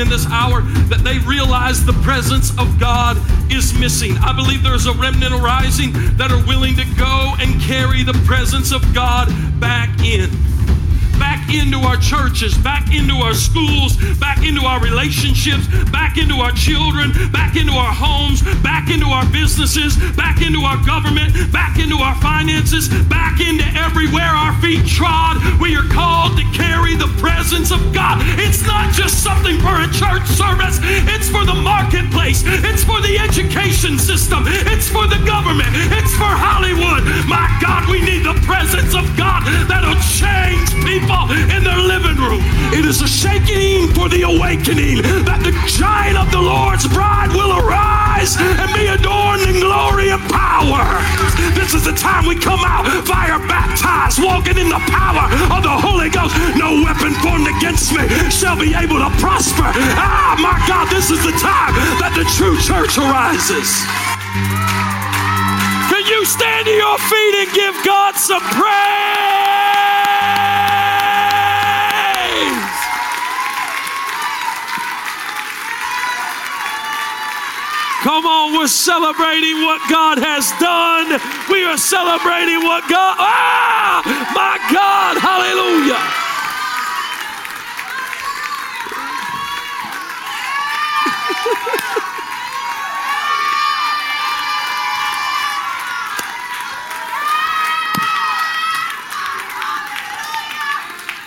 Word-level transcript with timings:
in 0.00 0.08
this 0.08 0.26
hour 0.26 0.62
that 0.88 1.04
they 1.04 1.18
realize 1.18 1.84
the 1.84 1.92
presence 2.02 2.50
of 2.58 2.80
God 2.80 3.16
is 3.52 3.78
missing. 3.78 4.16
I 4.18 4.32
believe 4.32 4.62
there's 4.62 4.86
a 4.86 4.92
remnant 4.94 5.34
arising 5.34 5.92
that 6.16 6.32
are 6.32 6.44
willing 6.46 6.74
to 6.76 6.84
go 6.96 7.34
and 7.38 7.60
carry 7.60 8.02
the 8.02 8.14
presence 8.24 8.72
of 8.72 8.82
God 8.94 9.28
back 9.60 9.90
in 10.00 10.30
into 11.52 11.78
our 11.78 11.96
churches, 11.96 12.56
back 12.58 12.94
into 12.94 13.14
our 13.14 13.34
schools, 13.34 13.96
back 14.18 14.44
into 14.44 14.64
our 14.64 14.80
relationships, 14.80 15.66
back 15.90 16.16
into 16.16 16.36
our 16.36 16.52
children, 16.52 17.12
back 17.30 17.56
into 17.56 17.72
our 17.72 17.92
homes, 17.92 18.42
back 18.62 18.88
into 18.90 19.06
our 19.06 19.26
businesses, 19.30 19.96
back 20.16 20.40
into 20.40 20.60
our 20.60 20.80
government, 20.86 21.52
back 21.52 21.78
into 21.78 21.96
our 21.96 22.14
finances, 22.22 22.88
back 23.04 23.40
into 23.40 23.64
everywhere 23.76 24.32
our 24.32 24.58
feet 24.60 24.86
trod. 24.86 25.36
We 25.60 25.76
are 25.76 25.86
called 25.92 26.38
to 26.38 26.44
carry 26.56 26.96
the 26.96 27.12
presence 27.20 27.70
of 27.70 27.92
God. 27.92 28.18
It's 28.40 28.64
not 28.66 28.94
just 28.94 29.22
something 29.22 29.58
for 29.60 29.76
a 29.76 29.88
church 29.92 30.24
service, 30.24 30.78
it's 30.82 31.28
for 31.28 31.44
the 31.44 31.50
the 31.50 31.60
education 33.50 33.98
system, 33.98 34.44
it's 34.46 34.88
for 34.88 35.06
the 35.08 35.18
government, 35.26 35.68
it's 35.90 36.14
for 36.14 36.30
Hollywood. 36.30 37.02
My 37.26 37.50
God, 37.58 37.88
we 37.90 37.98
need 38.00 38.22
the 38.22 38.38
presence 38.46 38.94
of 38.94 39.02
God 39.18 39.42
that'll 39.66 39.98
change 40.06 40.70
people 40.86 41.26
in 41.50 41.66
their 41.66 41.82
living 41.82 42.14
room. 42.22 42.42
It 42.70 42.86
is 42.86 43.02
a 43.02 43.10
shaking 43.10 43.90
for 43.90 44.06
the 44.08 44.22
awakening 44.22 45.02
that 45.26 45.42
the 45.42 45.50
giant 45.66 46.14
of 46.14 46.30
the 46.30 46.38
Lord's 46.38 46.86
bride 46.86 47.34
will 47.34 47.58
arise 47.58 48.38
and 48.38 48.70
be 48.70 48.86
adorned 48.86 49.42
in 49.50 49.58
glory 49.58 50.14
and 50.14 50.22
power. 50.30 50.86
This 51.58 51.74
is 51.74 51.82
the 51.82 51.96
time 51.98 52.26
we 52.30 52.38
come 52.38 52.62
out 52.62 52.86
fire 53.02 53.42
baptized, 53.50 54.22
walking 54.22 54.58
in 54.58 54.70
the 54.70 54.82
power 54.86 55.26
of 55.50 55.66
the 55.66 55.74
Holy 55.74 56.10
Ghost. 56.10 56.38
No 56.54 56.86
weapon 56.86 57.18
formed 57.18 57.50
against 57.50 57.90
me 57.90 58.06
shall 58.30 58.54
be 58.54 58.74
able 58.78 59.02
to 59.02 59.10
prosper. 59.18 59.66
Ah, 59.98 60.38
my 60.38 60.54
God, 60.70 60.86
this 60.90 61.10
is 61.10 61.18
the 61.26 61.34
time 61.42 61.74
that 61.98 62.14
the 62.14 62.22
true 62.38 62.54
church 62.62 62.94
arises. 62.94 63.39
Can 65.88 66.04
you 66.06 66.24
stand 66.26 66.66
to 66.66 66.72
your 66.72 66.98
feet 66.98 67.34
and 67.40 67.52
give 67.54 67.74
God 67.86 68.14
some 68.14 68.42
praise? 68.42 68.60
Come 78.02 78.26
on, 78.26 78.52
we're 78.58 78.66
celebrating 78.66 79.62
what 79.62 79.80
God 79.88 80.18
has 80.18 80.52
done. 80.60 81.18
We 81.50 81.64
are 81.64 81.78
celebrating 81.78 82.62
what 82.62 82.86
God, 82.90 83.16
ah, 83.18 84.02
my 84.34 84.58
God, 84.70 85.16
hallelujah. 85.16 86.19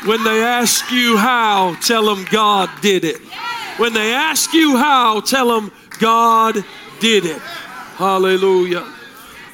When 0.05 0.23
they 0.23 0.43
ask 0.43 0.91
you 0.91 1.17
how, 1.17 1.75
tell 1.81 2.13
them 2.13 2.25
God 2.29 2.69
did 2.81 3.05
it. 3.05 3.21
When 3.77 3.93
they 3.93 4.13
ask 4.13 4.53
you 4.53 4.77
how, 4.77 5.21
tell 5.21 5.47
them 5.47 5.71
God 5.99 6.63
did 6.99 7.25
it. 7.25 7.39
Hallelujah. 7.39 8.85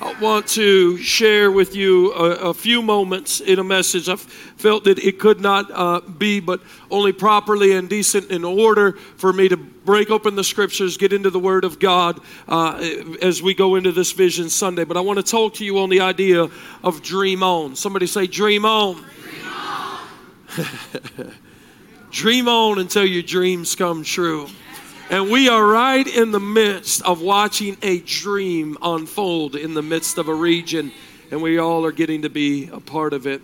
I 0.02 0.16
want 0.22 0.48
to 0.50 0.98
share 0.98 1.52
with 1.52 1.76
you 1.76 2.14
a, 2.14 2.50
a, 2.50 2.54
few 2.54 2.82
moments 2.82 3.42
in 3.42 3.60
a 3.60 3.66
message. 3.66 4.08
I 4.08 4.16
felt 4.16 4.86
that 4.86 4.98
it 4.98 5.20
could 5.20 5.42
not 5.42 5.70
uh, 5.72 6.00
be, 6.00 6.40
but 6.40 6.62
only 6.90 7.12
properly 7.12 7.74
and 7.74 7.90
decent 7.90 8.32
in 8.32 8.46
order 8.46 8.94
for 8.94 9.34
me 9.34 9.50
to 9.50 9.58
break 9.58 10.10
open 10.10 10.36
the 10.36 10.44
scriptures, 10.44 10.96
get 10.96 11.12
into 11.12 11.30
the 11.30 11.40
Word 11.40 11.66
of 11.66 11.80
God 11.80 12.22
uh, 12.48 12.78
as 13.22 13.44
we 13.44 13.54
go 13.54 13.76
into 13.76 13.92
this 13.92 14.14
Vision 14.14 14.50
Sunday. 14.50 14.86
But 14.86 14.96
I 14.96 15.02
want 15.02 15.18
to 15.18 15.24
talk 15.24 15.56
to 15.56 15.66
you 15.66 15.80
on 15.80 15.90
the 15.90 16.00
idea 16.00 16.48
of 16.82 17.02
dream 17.02 17.44
on. 17.44 17.76
Somebody 17.76 18.08
say, 18.08 18.26
dream 18.26 18.64
on. 18.64 18.96
Dream 18.96 19.46
on, 19.46 19.49
dream 22.12 22.48
on 22.48 22.80
until 22.80 23.06
your 23.06 23.24
dreams 23.24 23.76
come 23.76 24.04
true. 24.04 24.48
And 25.10 25.30
we 25.32 25.50
are 25.50 25.66
right 25.66 26.06
in 26.06 26.32
the 26.32 26.40
midst 26.40 27.02
of 27.02 27.22
watching 27.22 27.78
a 27.82 28.00
dream 28.00 28.78
unfold 28.82 29.56
in 29.56 29.74
the 29.74 29.82
midst 29.82 30.18
of 30.18 30.28
a 30.28 30.34
region, 30.34 30.92
and 31.32 31.42
we 31.42 31.58
all 31.58 31.84
are 31.86 31.92
getting 31.92 32.22
to 32.22 32.30
be 32.30 32.70
a 32.72 32.80
part 32.80 33.14
of 33.14 33.26
it. 33.26 33.42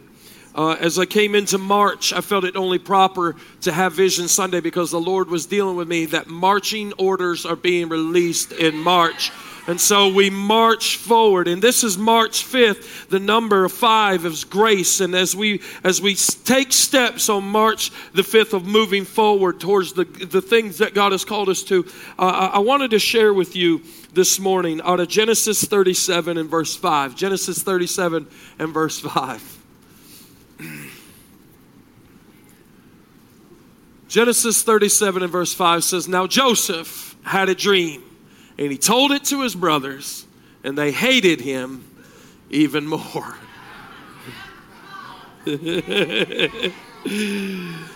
Uh, 0.53 0.77
as 0.79 0.97
I 0.97 1.05
came 1.05 1.35
into 1.35 1.57
March, 1.57 2.13
I 2.13 2.21
felt 2.21 2.45
it 2.45 2.55
only 2.55 2.79
proper 2.79 3.35
to 3.61 3.73
have 3.73 3.93
Vision 3.93 4.27
Sunday 4.27 4.61
because 4.61 4.91
the 4.91 4.99
Lord 4.99 5.27
was 5.27 5.47
dealing 5.47 5.75
with 5.75 5.87
me 5.87 6.05
that 6.05 6.27
marching 6.27 6.93
orders 6.97 7.45
are 7.45 7.57
being 7.57 7.89
released 7.89 8.53
in 8.53 8.77
March. 8.77 9.31
And 9.67 9.81
so 9.81 10.13
we 10.13 10.29
march 10.29 10.97
forward. 10.97 11.47
And 11.47 11.59
this 11.59 11.83
is 11.83 11.97
March 11.97 12.45
5th. 12.45 13.09
The 13.09 13.19
number 13.19 13.67
five 13.67 14.23
is 14.25 14.43
grace. 14.43 14.99
And 14.99 15.15
as 15.15 15.35
we 15.35 15.61
as 15.83 15.99
we 15.99 16.13
take 16.15 16.71
steps 16.71 17.29
on 17.29 17.43
March 17.45 17.91
the 18.13 18.21
5th 18.21 18.53
of 18.53 18.65
moving 18.65 19.05
forward 19.05 19.59
towards 19.59 19.93
the, 19.93 20.05
the 20.05 20.41
things 20.41 20.77
that 20.77 20.93
God 20.93 21.13
has 21.13 21.25
called 21.25 21.49
us 21.49 21.63
to, 21.63 21.85
uh, 22.19 22.51
I 22.53 22.59
wanted 22.59 22.91
to 22.91 22.99
share 22.99 23.33
with 23.33 23.55
you 23.55 23.81
this 24.13 24.39
morning 24.39 24.81
out 24.81 24.99
of 24.99 25.07
Genesis 25.07 25.63
37 25.63 26.37
and 26.37 26.49
verse 26.49 26.75
5. 26.75 27.15
Genesis 27.15 27.63
37 27.63 28.27
and 28.59 28.73
verse 28.73 28.99
5. 28.99 29.51
Genesis 34.07 34.61
37 34.61 35.23
and 35.23 35.31
verse 35.31 35.53
5 35.53 35.83
says, 35.83 36.07
Now 36.07 36.27
Joseph 36.27 37.17
had 37.23 37.49
a 37.49 37.55
dream 37.55 38.04
and 38.57 38.71
he 38.71 38.77
told 38.77 39.11
it 39.11 39.25
to 39.25 39.41
his 39.41 39.55
brothers, 39.55 40.25
and 40.63 40.77
they 40.77 40.91
hated 40.91 41.41
him 41.41 41.83
even 42.49 42.87
more. 42.87 43.35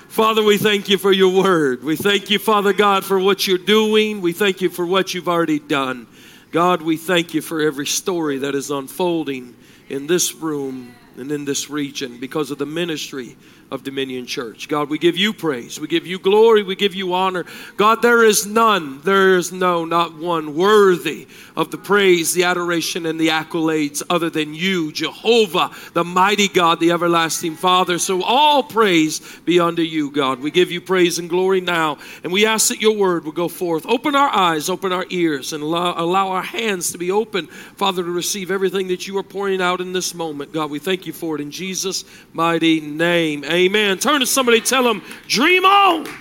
Father, 0.09 0.44
we 0.44 0.58
thank 0.58 0.90
you 0.90 0.98
for 0.98 1.12
your 1.12 1.42
word. 1.42 1.84
We 1.84 1.96
thank 1.96 2.30
you, 2.30 2.38
Father 2.38 2.74
God, 2.74 3.03
for 3.03 3.19
what 3.19 3.48
you're 3.48 3.58
doing. 3.58 4.22
We 4.22 4.34
thank 4.34 4.62
you 4.62 4.69
for 4.69 4.86
what 4.86 5.14
you've 5.14 5.30
already 5.30 5.59
done. 5.59 6.08
God, 6.52 6.81
we 6.81 6.98
thank 6.98 7.34
you 7.34 7.42
for 7.42 7.62
every 7.62 7.88
story 7.88 8.40
that 8.40 8.56
is 8.56 8.69
unfolding 8.69 9.56
in 9.88 10.08
this 10.08 10.36
room 10.36 10.94
and 11.18 11.31
in 11.31 11.46
this 11.46 11.69
region 11.69 12.19
because 12.19 12.52
of 12.52 12.58
the 12.58 12.66
ministry 12.66 13.36
of 13.72 13.84
Dominion 13.84 14.25
Church. 14.25 14.68
God, 14.68 14.90
we 14.90 14.97
give 14.97 15.16
you 15.16 15.31
praise. 15.31 15.80
We 15.80 15.88
give 15.88 16.07
you 16.07 16.18
glory. 16.18 16.63
We 16.63 16.75
give 16.75 16.96
you 16.96 17.13
honor. 17.13 17.46
God, 17.78 18.02
there 18.02 18.24
is 18.24 18.47
none, 18.47 19.02
there 19.02 19.38
is 19.38 19.52
no, 19.52 19.85
not 19.85 20.18
one 20.18 20.56
worthy 20.56 21.28
of 21.56 21.69
the 21.69 21.78
praise, 21.78 22.34
the 22.34 22.46
adoration, 22.46 23.06
and 23.06 23.19
the 23.19 23.28
accolades 23.28 24.02
other 24.09 24.30
than 24.30 24.56
you, 24.56 24.91
Jehovah, 24.91 25.69
the 25.94 26.03
mighty 26.03 26.47
God, 26.47 26.80
the 26.80 26.91
everlasting 26.91 27.56
Father. 27.56 28.00
So 28.00 28.24
all 28.24 28.63
praise 28.63 29.19
be 29.46 29.59
unto 29.59 29.84
you, 29.84 30.09
God. 30.09 30.40
We 30.40 30.50
give 30.50 30.72
you 30.72 30.81
praise 30.81 31.19
and 31.19 31.30
glory 31.30 31.62
now. 31.62 32.00
And 32.24 32.34
we 32.34 32.47
ask 32.47 32.69
that 32.69 32.81
your 32.81 32.97
word 32.97 33.24
will 33.24 33.31
go 33.34 33.47
forth. 33.47 33.86
Open 33.86 34.16
our 34.16 34.30
eyes, 34.30 34.69
open 34.69 34.91
our 34.91 35.06
ears, 35.09 35.53
and 35.53 35.62
allow, 35.62 35.94
allow 35.96 36.30
our 36.30 36.41
hands 36.41 36.91
to 36.94 36.97
be 36.97 37.12
open, 37.12 37.46
Father, 37.47 38.03
to 38.03 38.12
receive 38.12 38.50
everything 38.50 38.88
that 38.88 39.07
you 39.07 39.18
are 39.19 39.24
pouring 39.24 39.62
out 39.62 39.80
in 39.80 39.94
this 39.94 40.16
moment. 40.16 40.53
God, 40.53 40.72
we 40.72 40.80
thank 40.80 41.06
you 41.06 41.13
for 41.13 41.36
it 41.36 41.41
in 41.41 41.51
Jesus' 41.51 42.03
mighty 42.34 42.81
name. 42.81 43.44
Amen. 43.46 43.59
Amen. 43.59 43.97
Turn 43.97 44.22
to 44.22 44.25
somebody, 44.25 44.62
tell 44.62 44.84
them, 44.84 45.03
dream 45.28 45.66
on. 45.66 46.06
dream 46.06 46.16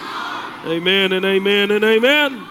on. 0.00 0.68
Amen 0.68 1.12
and 1.12 1.24
amen 1.24 1.72
and 1.72 1.84
amen. 1.84 2.46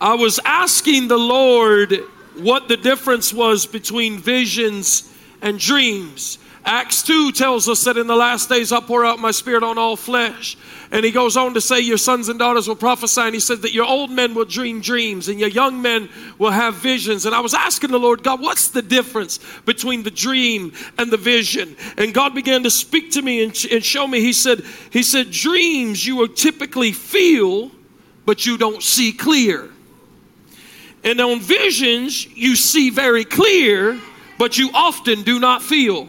I 0.00 0.14
was 0.14 0.40
asking 0.46 1.08
the 1.08 1.18
Lord 1.18 1.92
what 2.36 2.68
the 2.68 2.78
difference 2.78 3.34
was 3.34 3.66
between 3.66 4.18
visions 4.18 5.12
and 5.42 5.58
dreams. 5.58 6.38
Acts 6.66 7.02
2 7.02 7.32
tells 7.32 7.68
us 7.68 7.84
that 7.84 7.98
in 7.98 8.06
the 8.06 8.16
last 8.16 8.48
days 8.48 8.72
I'll 8.72 8.80
pour 8.80 9.04
out 9.04 9.18
my 9.18 9.32
spirit 9.32 9.62
on 9.62 9.76
all 9.76 9.96
flesh. 9.96 10.56
And 10.90 11.04
he 11.04 11.10
goes 11.10 11.36
on 11.36 11.52
to 11.54 11.60
say, 11.60 11.80
Your 11.80 11.98
sons 11.98 12.30
and 12.30 12.38
daughters 12.38 12.66
will 12.66 12.76
prophesy. 12.76 13.20
And 13.20 13.34
he 13.34 13.40
said 13.40 13.62
that 13.62 13.74
your 13.74 13.84
old 13.84 14.10
men 14.10 14.34
will 14.34 14.46
dream 14.46 14.80
dreams 14.80 15.28
and 15.28 15.38
your 15.38 15.50
young 15.50 15.82
men 15.82 16.08
will 16.38 16.52
have 16.52 16.76
visions. 16.76 17.26
And 17.26 17.34
I 17.34 17.40
was 17.40 17.52
asking 17.52 17.90
the 17.90 17.98
Lord, 17.98 18.22
God, 18.22 18.40
what's 18.40 18.68
the 18.68 18.80
difference 18.80 19.40
between 19.66 20.04
the 20.04 20.10
dream 20.10 20.72
and 20.96 21.10
the 21.10 21.18
vision? 21.18 21.76
And 21.98 22.14
God 22.14 22.34
began 22.34 22.62
to 22.62 22.70
speak 22.70 23.10
to 23.12 23.22
me 23.22 23.42
and, 23.42 23.66
and 23.70 23.84
show 23.84 24.06
me. 24.06 24.20
He 24.20 24.32
said, 24.32 24.62
He 24.90 25.02
said, 25.02 25.30
dreams 25.30 26.06
you 26.06 26.16
will 26.16 26.28
typically 26.28 26.92
feel, 26.92 27.70
but 28.24 28.46
you 28.46 28.56
don't 28.56 28.82
see 28.82 29.12
clear. 29.12 29.68
And 31.02 31.20
on 31.20 31.40
visions, 31.40 32.26
you 32.26 32.56
see 32.56 32.88
very 32.88 33.26
clear, 33.26 34.00
but 34.38 34.56
you 34.56 34.70
often 34.72 35.22
do 35.22 35.38
not 35.38 35.62
feel. 35.62 36.08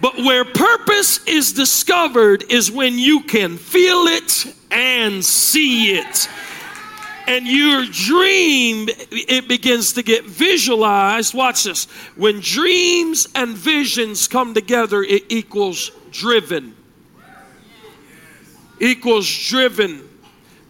But 0.00 0.16
where 0.16 0.44
purpose 0.44 1.24
is 1.26 1.52
discovered 1.52 2.44
is 2.50 2.70
when 2.70 2.98
you 2.98 3.22
can 3.22 3.58
feel 3.58 4.06
it 4.06 4.54
and 4.70 5.24
see 5.24 5.92
it. 5.92 6.28
And 7.26 7.46
your 7.46 7.84
dream, 7.84 8.88
it 8.88 9.46
begins 9.46 9.92
to 9.92 10.02
get 10.02 10.24
visualized. 10.24 11.32
Watch 11.34 11.64
this. 11.64 11.84
When 12.16 12.40
dreams 12.40 13.28
and 13.34 13.56
visions 13.56 14.26
come 14.26 14.54
together, 14.54 15.02
it 15.02 15.24
equals 15.28 15.92
driven. 16.10 16.74
equals 18.80 19.28
driven. 19.48 20.09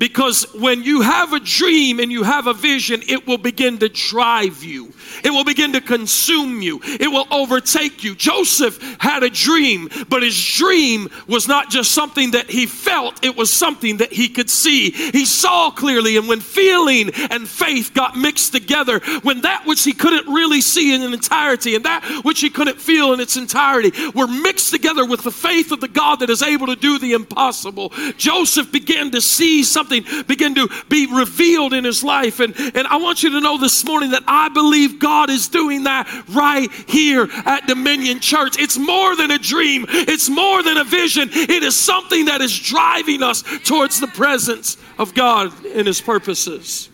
Because 0.00 0.44
when 0.54 0.82
you 0.82 1.02
have 1.02 1.34
a 1.34 1.40
dream 1.40 2.00
and 2.00 2.10
you 2.10 2.22
have 2.22 2.46
a 2.46 2.54
vision, 2.54 3.02
it 3.06 3.26
will 3.26 3.36
begin 3.36 3.76
to 3.80 3.88
drive 3.90 4.64
you. 4.64 4.94
It 5.22 5.28
will 5.28 5.44
begin 5.44 5.74
to 5.74 5.82
consume 5.82 6.62
you. 6.62 6.80
It 6.82 7.08
will 7.08 7.26
overtake 7.30 8.02
you. 8.02 8.14
Joseph 8.14 8.80
had 8.98 9.22
a 9.22 9.28
dream, 9.28 9.90
but 10.08 10.22
his 10.22 10.42
dream 10.42 11.10
was 11.28 11.46
not 11.46 11.68
just 11.68 11.92
something 11.92 12.30
that 12.30 12.48
he 12.48 12.64
felt, 12.64 13.22
it 13.22 13.36
was 13.36 13.52
something 13.52 13.98
that 13.98 14.10
he 14.10 14.30
could 14.30 14.48
see. 14.48 14.90
He 14.90 15.26
saw 15.26 15.70
clearly, 15.70 16.16
and 16.16 16.26
when 16.26 16.40
feeling 16.40 17.10
and 17.30 17.46
faith 17.46 17.92
got 17.92 18.16
mixed 18.16 18.52
together, 18.52 19.00
when 19.22 19.42
that 19.42 19.66
which 19.66 19.84
he 19.84 19.92
couldn't 19.92 20.32
really 20.32 20.62
see 20.62 20.94
in 20.94 21.02
entirety 21.12 21.74
and 21.74 21.84
that 21.84 22.22
which 22.24 22.40
he 22.40 22.48
couldn't 22.48 22.80
feel 22.80 23.12
in 23.12 23.20
its 23.20 23.36
entirety 23.36 23.92
were 24.14 24.26
mixed 24.26 24.70
together 24.70 25.04
with 25.04 25.24
the 25.24 25.30
faith 25.30 25.72
of 25.72 25.82
the 25.82 25.88
God 25.88 26.20
that 26.20 26.30
is 26.30 26.42
able 26.42 26.68
to 26.68 26.76
do 26.76 26.98
the 26.98 27.12
impossible, 27.12 27.90
Joseph 28.16 28.72
began 28.72 29.10
to 29.10 29.20
see 29.20 29.62
something 29.62 29.89
something 29.90 30.24
begin 30.24 30.54
to 30.54 30.68
be 30.88 31.06
revealed 31.06 31.72
in 31.72 31.84
his 31.84 32.02
life. 32.02 32.40
And, 32.40 32.54
and 32.58 32.86
I 32.86 32.96
want 32.96 33.22
you 33.22 33.30
to 33.30 33.40
know 33.40 33.58
this 33.58 33.84
morning 33.84 34.10
that 34.10 34.24
I 34.26 34.48
believe 34.48 34.98
God 34.98 35.30
is 35.30 35.48
doing 35.48 35.84
that 35.84 36.08
right 36.28 36.70
here 36.88 37.28
at 37.44 37.66
Dominion 37.66 38.20
Church. 38.20 38.58
It's 38.58 38.78
more 38.78 39.16
than 39.16 39.30
a 39.30 39.38
dream, 39.38 39.86
it's 39.88 40.28
more 40.28 40.62
than 40.62 40.76
a 40.76 40.84
vision. 40.84 41.28
It 41.32 41.62
is 41.62 41.76
something 41.76 42.26
that 42.26 42.40
is 42.40 42.56
driving 42.58 43.22
us 43.22 43.42
towards 43.64 44.00
the 44.00 44.08
presence 44.08 44.76
of 44.98 45.14
God 45.14 45.52
and 45.66 45.86
his 45.86 46.00
purposes. 46.00 46.88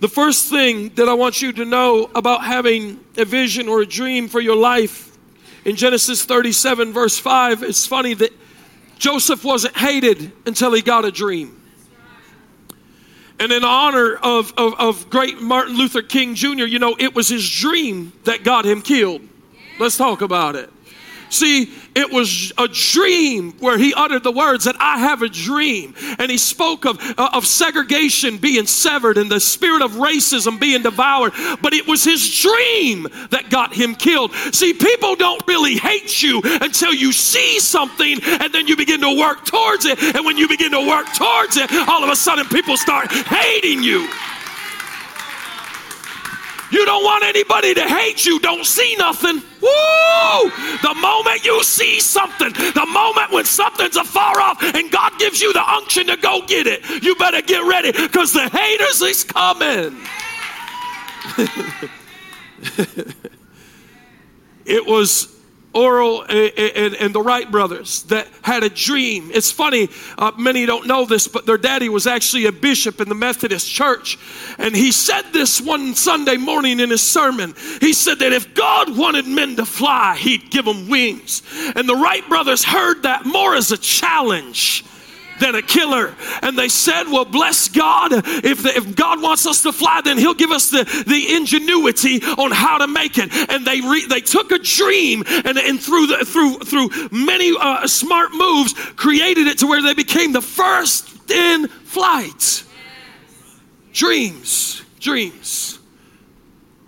The 0.00 0.08
first 0.08 0.50
thing 0.50 0.88
that 0.96 1.08
I 1.08 1.14
want 1.14 1.42
you 1.42 1.52
to 1.52 1.64
know 1.64 2.10
about 2.14 2.44
having 2.44 2.98
a 3.16 3.24
vision 3.24 3.68
or 3.68 3.82
a 3.82 3.86
dream 3.86 4.26
for 4.26 4.40
your 4.40 4.56
life 4.56 5.16
in 5.64 5.76
Genesis 5.76 6.24
37, 6.24 6.92
verse 6.92 7.18
5, 7.18 7.62
it's 7.62 7.86
funny 7.86 8.14
that 8.14 8.32
Joseph 9.02 9.42
wasn't 9.42 9.76
hated 9.76 10.30
until 10.46 10.72
he 10.72 10.80
got 10.80 11.04
a 11.04 11.10
dream. 11.10 11.60
And 13.40 13.50
in 13.50 13.64
honor 13.64 14.14
of, 14.14 14.54
of, 14.56 14.74
of, 14.78 15.10
great 15.10 15.40
Martin 15.40 15.76
Luther 15.76 16.02
King 16.02 16.36
Jr., 16.36 16.66
you 16.66 16.78
know, 16.78 16.94
it 17.00 17.12
was 17.12 17.28
his 17.28 17.50
dream 17.50 18.12
that 18.22 18.44
got 18.44 18.64
him 18.64 18.80
killed. 18.80 19.22
Let's 19.80 19.96
talk 19.96 20.22
about 20.22 20.54
it. 20.54 20.70
See, 21.30 21.74
it 21.94 22.10
was 22.10 22.52
a 22.56 22.68
dream 22.68 23.52
where 23.58 23.76
he 23.76 23.92
uttered 23.94 24.22
the 24.22 24.32
words 24.32 24.64
that 24.64 24.76
I 24.78 24.98
have 24.98 25.22
a 25.22 25.28
dream. 25.28 25.94
And 26.18 26.30
he 26.30 26.38
spoke 26.38 26.84
of, 26.84 26.98
uh, 27.18 27.30
of 27.32 27.46
segregation 27.46 28.38
being 28.38 28.66
severed 28.66 29.18
and 29.18 29.30
the 29.30 29.40
spirit 29.40 29.82
of 29.82 29.92
racism 29.92 30.58
being 30.58 30.82
devoured. 30.82 31.32
But 31.60 31.74
it 31.74 31.86
was 31.86 32.04
his 32.04 32.40
dream 32.40 33.06
that 33.30 33.50
got 33.50 33.74
him 33.74 33.94
killed. 33.94 34.32
See, 34.52 34.72
people 34.72 35.16
don't 35.16 35.42
really 35.46 35.76
hate 35.76 36.22
you 36.22 36.40
until 36.44 36.94
you 36.94 37.12
see 37.12 37.60
something 37.60 38.18
and 38.22 38.52
then 38.52 38.66
you 38.66 38.76
begin 38.76 39.00
to 39.00 39.18
work 39.18 39.44
towards 39.44 39.84
it. 39.84 39.98
And 40.02 40.24
when 40.24 40.36
you 40.36 40.48
begin 40.48 40.72
to 40.72 40.86
work 40.86 41.06
towards 41.14 41.56
it, 41.56 41.70
all 41.88 42.02
of 42.02 42.10
a 42.10 42.16
sudden 42.16 42.46
people 42.46 42.76
start 42.76 43.12
hating 43.12 43.82
you. 43.82 44.08
You 46.72 46.86
don't 46.86 47.04
want 47.04 47.22
anybody 47.22 47.74
to 47.74 47.82
hate 47.82 48.24
you. 48.24 48.40
Don't 48.40 48.64
see 48.64 48.96
nothing. 48.98 49.42
Woo! 49.60 50.50
The 50.80 50.94
moment 50.98 51.44
you 51.44 51.62
see 51.62 52.00
something, 52.00 52.50
the 52.52 52.86
moment 52.90 53.30
when 53.30 53.44
something's 53.44 53.96
afar 53.96 54.40
off 54.40 54.62
and 54.62 54.90
God 54.90 55.18
gives 55.18 55.42
you 55.42 55.52
the 55.52 55.62
unction 55.62 56.06
to 56.06 56.16
go 56.16 56.40
get 56.46 56.66
it, 56.66 57.02
you 57.02 57.14
better 57.16 57.42
get 57.42 57.62
ready 57.64 57.92
because 57.92 58.32
the 58.32 58.48
haters 58.48 59.02
is 59.02 59.22
coming. 59.22 60.00
it 64.64 64.86
was 64.86 65.41
Orville 65.74 66.22
and, 66.22 66.94
and, 66.96 67.14
the 67.14 67.22
Wright 67.22 67.50
brothers 67.50 68.02
that 68.04 68.28
had 68.42 68.62
a 68.62 68.68
dream. 68.68 69.30
It's 69.32 69.50
funny, 69.50 69.88
uh, 70.18 70.32
many 70.38 70.66
don't 70.66 70.86
know 70.86 71.06
this, 71.06 71.28
but 71.28 71.46
their 71.46 71.56
daddy 71.56 71.88
was 71.88 72.06
actually 72.06 72.46
a 72.46 72.52
bishop 72.52 73.00
in 73.00 73.08
the 73.08 73.14
Methodist 73.14 73.70
church. 73.70 74.18
And 74.58 74.74
he 74.74 74.92
said 74.92 75.22
this 75.32 75.60
one 75.60 75.94
Sunday 75.94 76.36
morning 76.36 76.80
in 76.80 76.90
his 76.90 77.02
sermon. 77.02 77.54
He 77.80 77.92
said 77.92 78.18
that 78.18 78.32
if 78.32 78.54
God 78.54 78.96
wanted 78.96 79.26
men 79.26 79.56
to 79.56 79.64
fly, 79.64 80.16
he'd 80.16 80.50
give 80.50 80.64
them 80.64 80.88
wings. 80.88 81.42
And 81.74 81.88
the 81.88 81.96
Wright 81.96 82.26
brothers 82.28 82.64
heard 82.64 83.04
that 83.04 83.24
more 83.24 83.54
as 83.54 83.72
a 83.72 83.78
challenge 83.78 84.84
than 85.42 85.56
a 85.56 85.62
killer. 85.62 86.14
And 86.40 86.56
they 86.56 86.68
said, 86.68 87.04
Well, 87.04 87.24
bless 87.24 87.68
God. 87.68 88.12
If, 88.12 88.62
the, 88.62 88.76
if 88.76 88.94
God 88.94 89.20
wants 89.20 89.46
us 89.46 89.62
to 89.64 89.72
fly, 89.72 90.00
then 90.04 90.16
He'll 90.16 90.34
give 90.34 90.50
us 90.50 90.70
the, 90.70 90.84
the 91.06 91.34
ingenuity 91.34 92.22
on 92.22 92.52
how 92.52 92.78
to 92.78 92.86
make 92.86 93.18
it. 93.18 93.30
And 93.50 93.66
they, 93.66 93.80
re, 93.80 94.06
they 94.06 94.20
took 94.20 94.52
a 94.52 94.58
dream 94.58 95.24
and, 95.26 95.58
and 95.58 95.80
through, 95.80 96.06
the, 96.06 96.24
through, 96.24 96.60
through 96.60 97.08
many 97.10 97.52
uh, 97.58 97.86
smart 97.86 98.30
moves, 98.32 98.72
created 98.72 99.48
it 99.48 99.58
to 99.58 99.66
where 99.66 99.82
they 99.82 99.94
became 99.94 100.32
the 100.32 100.42
first 100.42 101.30
in 101.30 101.68
flight. 101.68 102.64
Dreams, 103.92 104.82
dreams. 105.00 105.78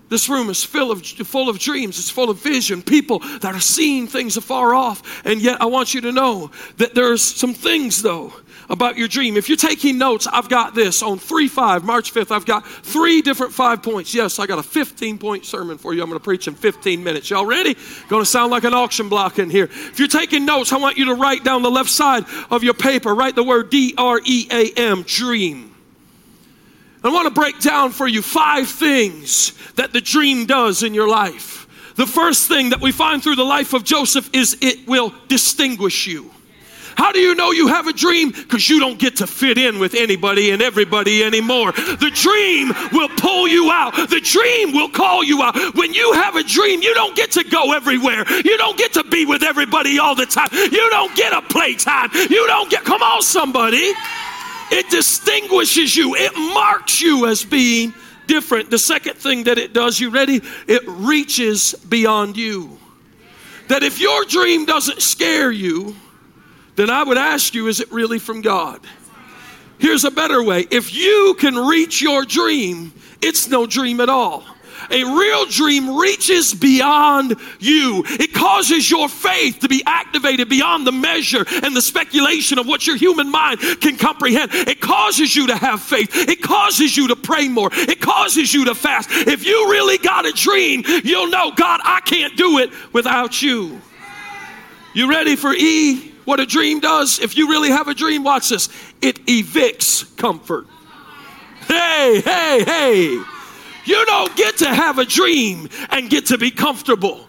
This 0.09 0.29
room 0.29 0.49
is 0.49 0.63
full 0.63 0.93
of, 0.93 1.05
full 1.05 1.49
of 1.49 1.59
dreams. 1.59 1.99
It's 1.99 2.11
full 2.11 2.31
of 2.31 2.41
vision. 2.41 2.83
People 2.83 3.19
that 3.41 3.55
are 3.55 3.61
seeing 3.61 4.07
things 4.07 4.37
afar 4.37 4.75
off. 4.75 5.27
And 5.27 5.41
yet, 5.41 5.61
I 5.61 5.67
want 5.67 5.93
you 5.93 6.03
to 6.03 6.13
know 6.13 6.51
that 6.77 6.95
there's 6.95 7.23
some 7.23 7.53
things, 7.53 8.03
though, 8.03 8.33
about 8.69 8.97
your 8.97 9.09
dream. 9.09 9.37
If 9.37 9.49
you're 9.49 9.57
taking 9.57 9.99
notes, 9.99 10.27
I've 10.27 10.49
got 10.49 10.75
this 10.75 11.03
on 11.03 11.19
3 11.19 11.49
5, 11.49 11.85
March 11.85 12.13
5th. 12.13 12.31
I've 12.31 12.47
got 12.47 12.67
three 12.67 13.23
different 13.23 13.53
five 13.53 13.83
points. 13.83 14.15
Yes, 14.15 14.39
I 14.39 14.47
got 14.47 14.59
a 14.59 14.63
15 14.63 15.19
point 15.19 15.45
sermon 15.45 15.79
for 15.79 15.95
you. 15.95 16.03
I'm 16.03 16.09
going 16.09 16.19
to 16.19 16.25
preach 16.25 16.49
in 16.49 16.55
15 16.55 17.03
minutes. 17.03 17.31
Y'all 17.31 17.47
ready? 17.47 17.77
Going 18.09 18.23
to 18.23 18.27
sound 18.27 18.51
like 18.51 18.65
an 18.65 18.75
auction 18.75 19.09
block 19.09 19.39
in 19.39 19.51
here. 19.51 19.65
If 19.65 19.99
you're 19.99 20.09
taking 20.09 20.45
notes, 20.45 20.73
I 20.73 20.79
want 20.79 20.97
you 20.97 21.07
to 21.07 21.15
write 21.15 21.45
down 21.45 21.63
the 21.63 21.71
left 21.71 21.91
side 21.91 22.25
of 22.51 22.63
your 22.63 22.75
paper, 22.75 23.15
write 23.15 23.35
the 23.35 23.45
word 23.45 23.71
D 23.71 23.95
R 23.97 24.21
E 24.25 24.49
A 24.51 24.73
M, 24.73 25.03
dream. 25.03 25.75
I 27.03 27.09
want 27.09 27.27
to 27.27 27.35
break 27.39 27.61
down 27.61 27.91
for 27.91 28.09
you 28.09 28.23
five 28.23 28.67
things 28.67 29.53
that 29.75 29.93
the 29.93 30.01
dream 30.01 30.47
does 30.47 30.83
in 30.83 30.95
your 30.95 31.09
life. 31.09 31.93
The 31.97 32.07
first 32.07 32.49
thing 32.49 32.71
that 32.71 32.81
we 32.81 32.93
find 32.93 33.23
through 33.23 33.37
the 33.37 33.45
life 33.45 33.75
of 33.75 33.85
Joseph 33.85 34.31
is 34.33 34.57
it 34.61 34.89
will 34.89 35.15
distinguish 35.29 36.07
you. 36.07 36.31
How 36.97 37.13
do 37.13 37.19
you 37.19 37.35
know 37.35 37.51
you 37.51 37.69
have 37.69 37.87
a 37.87 37.93
dream? 37.93 38.31
Because 38.31 38.69
you 38.69 38.81
don't 38.81 38.99
get 38.99 39.17
to 39.17 39.27
fit 39.27 39.59
in 39.59 39.79
with 39.79 39.95
anybody 39.95 40.51
and 40.51 40.63
everybody 40.63 41.23
anymore. 41.23 41.73
The 41.73 42.11
dream 42.15 42.73
will 42.93 43.09
pull 43.17 43.49
you 43.49 43.71
out. 43.71 43.95
The 44.09 44.21
dream 44.21 44.73
will 44.73 44.89
call 44.89 45.25
you 45.25 45.43
out. 45.43 45.57
When 45.75 45.93
you 45.93 46.13
have 46.13 46.37
a 46.37 46.43
dream, 46.43 46.83
you 46.83 46.95
don't 46.95 47.17
get 47.17 47.33
to 47.33 47.45
go 47.45 47.73
everywhere. 47.73 48.25
You 48.29 48.57
don't 48.57 48.79
get 48.79 48.93
to 48.95 49.05
be 49.05 49.27
with 49.27 49.43
everybody 49.43 49.99
all 49.99 50.15
the 50.15 50.27
time. 50.27 50.49
You 50.53 50.89
don't 50.91 51.15
get 51.17 51.33
a 51.33 51.43
playtime. 51.43 52.11
You 52.15 52.47
don't 52.47 52.71
get, 52.71 52.85
come 52.85 53.03
on, 53.03 53.23
somebody. 53.23 53.93
It 54.71 54.91
distinguishes 54.91 55.95
you, 55.97 56.15
it 56.17 56.33
marks 56.55 57.01
you 57.01 57.27
as 57.27 57.45
being 57.45 57.93
different. 58.27 58.71
The 58.71 58.79
second 58.79 59.17
thing 59.17 59.45
that 59.45 59.59
it 59.59 59.73
does, 59.73 60.01
you 60.01 60.11
ready? 60.11 60.41
It 60.67 60.83
reaches 60.87 61.75
beyond 61.75 62.37
you. 62.37 62.79
That 63.69 63.83
if 63.83 64.01
your 64.01 64.25
dream 64.25 64.65
doesn't 64.65 65.01
scare 65.01 65.51
you, 65.51 65.97
then 66.77 66.91
I 66.91 67.03
would 67.03 67.19
ask 67.19 67.55
you, 67.55 67.69
is 67.69 67.81
it 67.81 67.91
really 67.93 68.19
from 68.19 68.41
God? 68.41 68.81
Here's 69.79 70.05
a 70.05 70.11
better 70.11 70.43
way 70.43 70.67
if 70.71 70.95
you 70.95 71.37
can 71.39 71.57
reach 71.57 72.01
your 72.01 72.25
dream, 72.25 72.93
it's 73.21 73.49
no 73.49 73.67
dream 73.67 74.01
at 74.01 74.09
all. 74.09 74.45
A 74.91 75.03
real 75.03 75.47
dream 75.47 75.97
reaches 75.97 76.53
beyond 76.53 77.37
you. 77.59 78.05
It 78.07 78.35
causes 78.35 78.91
your 78.91 79.09
faith 79.09 79.61
to 79.61 79.69
be 79.69 79.83
activated 79.87 80.49
beyond 80.49 80.87
the 80.87 80.93
measure 80.93 81.45
and 81.63 81.75
the 81.75 81.83
speculation 81.83 82.59
of 82.59 82.67
what 82.67 82.87
your 82.87 82.97
human 82.97 83.31
mind 83.31 83.61
can 83.81 83.97
comprehend. 83.97 84.53
It 84.53 84.81
causes 84.81 85.35
you 85.35 85.47
to 85.49 85.57
have 85.57 85.81
faith. 85.81 86.11
It 86.15 86.43
causes 86.43 86.97
you 86.97 87.09
to 87.09 87.17
pray 87.17 87.49
more. 87.49 87.71
It 87.73 88.01
causes 88.01 88.53
you 88.53 88.67
to 88.67 88.75
fast. 88.75 89.09
If 89.11 89.47
you 89.47 89.71
really 89.71 89.99
got 89.99 90.27
a 90.27 90.33
dream, 90.33 90.83
you'll 91.03 91.29
know, 91.29 91.53
God, 91.53 91.81
I 91.85 92.01
can't 92.01 92.37
do 92.37 92.59
it 92.59 92.71
without 92.93 93.41
you. 93.41 93.81
You 94.93 95.09
ready 95.09 95.37
for 95.37 95.53
E? 95.53 96.14
What 96.25 96.41
a 96.41 96.47
dream 96.47 96.81
does? 96.81 97.19
If 97.19 97.37
you 97.37 97.49
really 97.49 97.71
have 97.71 97.89
a 97.89 97.95
dream, 97.95 98.25
watch 98.25 98.49
this. 98.49 98.69
It 99.03 99.25
evicts 99.27 100.17
comfort. 100.17 100.67
Hey, 101.67 102.21
hey, 102.25 102.65
hey. 102.65 103.23
You 103.85 104.07
don't 104.07 104.35
get 104.37 104.59
to 104.59 104.75
have 104.75 104.99
a 104.99 105.05
dream 105.05 105.69
and 105.91 106.09
get 106.09 106.27
to 106.27 106.39
be 106.39 106.51
comfortable. 106.51 107.29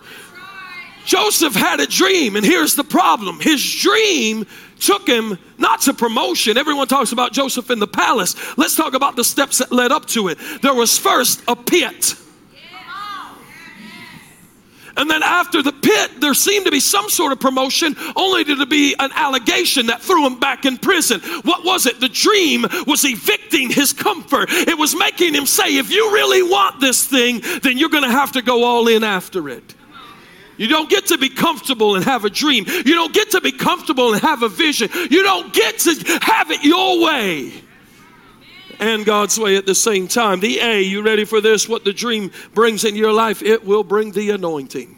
Joseph 1.05 1.53
had 1.53 1.79
a 1.79 1.85
dream, 1.87 2.35
and 2.35 2.45
here's 2.45 2.75
the 2.75 2.83
problem 2.83 3.39
his 3.39 3.63
dream 3.81 4.45
took 4.79 5.07
him 5.07 5.37
not 5.57 5.81
to 5.81 5.93
promotion. 5.93 6.57
Everyone 6.57 6.87
talks 6.87 7.11
about 7.11 7.31
Joseph 7.31 7.69
in 7.69 7.79
the 7.79 7.87
palace. 7.87 8.35
Let's 8.57 8.75
talk 8.75 8.93
about 8.93 9.15
the 9.15 9.23
steps 9.23 9.59
that 9.59 9.71
led 9.71 9.91
up 9.91 10.05
to 10.07 10.29
it. 10.29 10.37
There 10.61 10.73
was 10.73 10.97
first 10.97 11.41
a 11.47 11.55
pit. 11.55 12.15
And 14.97 15.09
then 15.09 15.23
after 15.23 15.61
the 15.61 15.73
pit, 15.73 16.21
there 16.21 16.33
seemed 16.33 16.65
to 16.65 16.71
be 16.71 16.79
some 16.79 17.09
sort 17.09 17.31
of 17.31 17.39
promotion, 17.39 17.95
only 18.15 18.43
to 18.45 18.65
be 18.65 18.95
an 18.97 19.11
allegation 19.13 19.87
that 19.87 20.01
threw 20.01 20.25
him 20.25 20.39
back 20.39 20.65
in 20.65 20.77
prison. 20.77 21.19
What 21.43 21.65
was 21.65 21.85
it? 21.85 21.99
The 21.99 22.09
dream 22.09 22.65
was 22.87 23.03
evicting 23.03 23.69
his 23.69 23.93
comfort. 23.93 24.49
It 24.49 24.77
was 24.77 24.95
making 24.95 25.33
him 25.33 25.45
say, 25.45 25.77
if 25.77 25.91
you 25.91 26.13
really 26.13 26.43
want 26.43 26.79
this 26.79 27.05
thing, 27.05 27.41
then 27.61 27.77
you're 27.77 27.89
going 27.89 28.03
to 28.03 28.11
have 28.11 28.33
to 28.33 28.41
go 28.41 28.63
all 28.63 28.87
in 28.87 29.03
after 29.03 29.49
it. 29.49 29.75
You 30.57 30.67
don't 30.69 30.89
get 30.89 31.07
to 31.07 31.17
be 31.17 31.27
comfortable 31.27 31.95
and 31.95 32.05
have 32.05 32.23
a 32.23 32.29
dream. 32.29 32.65
You 32.67 32.95
don't 32.95 33.13
get 33.13 33.31
to 33.31 33.41
be 33.41 33.51
comfortable 33.51 34.13
and 34.13 34.21
have 34.21 34.43
a 34.43 34.49
vision. 34.49 34.89
You 34.93 35.23
don't 35.23 35.53
get 35.53 35.79
to 35.79 36.19
have 36.21 36.51
it 36.51 36.63
your 36.63 37.03
way 37.03 37.51
and 38.79 39.05
God's 39.05 39.39
way 39.39 39.55
at 39.55 39.65
the 39.65 39.75
same 39.75 40.08
time. 40.08 40.39
The 40.39 40.60
A, 40.60 40.82
you 40.82 41.01
ready 41.01 41.25
for 41.25 41.41
this? 41.41 41.67
What 41.67 41.84
the 41.84 41.94
dream 41.94 42.32
brings 42.53 42.84
in 42.84 42.96
your 42.96 43.13
life? 43.13 43.41
It 43.41 43.65
will 43.65 43.84
bring 43.84 44.12
the 44.12 44.32
anointing. 44.32 44.98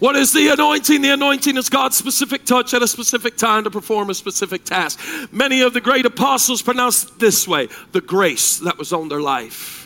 What 0.00 0.16
is 0.16 0.32
the 0.32 0.48
anointing? 0.48 1.02
The 1.02 1.10
anointing 1.10 1.58
is 1.58 1.68
God's 1.68 1.96
specific 1.96 2.46
touch 2.46 2.72
at 2.72 2.82
a 2.82 2.88
specific 2.88 3.36
time 3.36 3.64
to 3.64 3.70
perform 3.70 4.08
a 4.08 4.14
specific 4.14 4.64
task. 4.64 4.98
Many 5.30 5.60
of 5.60 5.74
the 5.74 5.80
great 5.80 6.06
apostles 6.06 6.62
pronounced 6.62 7.18
this 7.18 7.46
way 7.46 7.68
the 7.92 8.00
grace 8.00 8.58
that 8.60 8.78
was 8.78 8.94
on 8.94 9.08
their 9.08 9.20
life. 9.20 9.79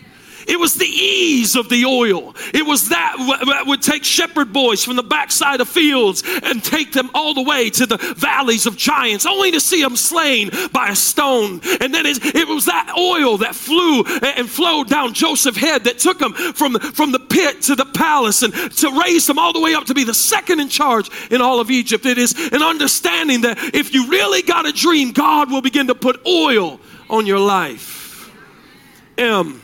It 0.46 0.58
was 0.58 0.74
the 0.74 0.86
ease 0.86 1.56
of 1.56 1.68
the 1.68 1.84
oil. 1.84 2.34
It 2.52 2.66
was 2.66 2.88
that 2.90 3.16
that 3.46 3.66
would 3.66 3.82
take 3.82 4.04
shepherd 4.04 4.52
boys 4.52 4.84
from 4.84 4.96
the 4.96 5.02
backside 5.02 5.60
of 5.60 5.68
fields 5.68 6.22
and 6.42 6.62
take 6.62 6.92
them 6.92 7.10
all 7.14 7.34
the 7.34 7.42
way 7.42 7.70
to 7.70 7.86
the 7.86 7.96
valleys 8.16 8.66
of 8.66 8.76
giants, 8.76 9.26
only 9.26 9.50
to 9.52 9.60
see 9.60 9.82
them 9.82 9.96
slain 9.96 10.50
by 10.72 10.88
a 10.88 10.96
stone. 10.96 11.60
And 11.80 11.94
then 11.94 12.06
it, 12.06 12.24
it 12.34 12.48
was 12.48 12.66
that 12.66 12.94
oil 12.96 13.38
that 13.38 13.54
flew 13.54 14.04
and 14.04 14.48
flowed 14.48 14.88
down 14.88 15.14
Joseph's 15.14 15.58
head 15.58 15.84
that 15.84 15.98
took 15.98 16.20
him 16.20 16.32
from, 16.32 16.78
from 16.78 17.12
the 17.12 17.18
pit 17.18 17.62
to 17.62 17.74
the 17.74 17.86
palace 17.86 18.42
and 18.42 18.52
to 18.52 19.00
raise 19.00 19.28
him 19.28 19.38
all 19.38 19.52
the 19.52 19.60
way 19.60 19.74
up 19.74 19.84
to 19.84 19.94
be 19.94 20.04
the 20.04 20.14
second 20.14 20.60
in 20.60 20.68
charge 20.68 21.10
in 21.30 21.40
all 21.40 21.60
of 21.60 21.70
Egypt. 21.70 22.06
It 22.06 22.18
is 22.18 22.34
an 22.52 22.62
understanding 22.62 23.42
that 23.42 23.58
if 23.74 23.94
you 23.94 24.08
really 24.08 24.42
got 24.42 24.66
a 24.66 24.72
dream, 24.72 25.12
God 25.12 25.50
will 25.50 25.62
begin 25.62 25.88
to 25.88 25.94
put 25.94 26.26
oil 26.26 26.80
on 27.08 27.26
your 27.26 27.38
life. 27.38 28.30
M 29.16 29.63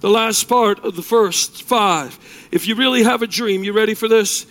the 0.00 0.10
last 0.10 0.48
part 0.48 0.84
of 0.84 0.96
the 0.96 1.02
first 1.02 1.62
five. 1.62 2.18
If 2.50 2.66
you 2.66 2.74
really 2.74 3.02
have 3.02 3.22
a 3.22 3.26
dream, 3.26 3.64
you 3.64 3.72
ready 3.72 3.94
for 3.94 4.08
this? 4.08 4.46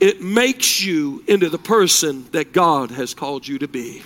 It 0.00 0.20
makes 0.20 0.82
you 0.82 1.24
into 1.26 1.48
the 1.48 1.58
person 1.58 2.26
that 2.32 2.52
God 2.52 2.90
has 2.90 3.14
called 3.14 3.46
you 3.46 3.58
to 3.58 3.68
be. 3.68 4.02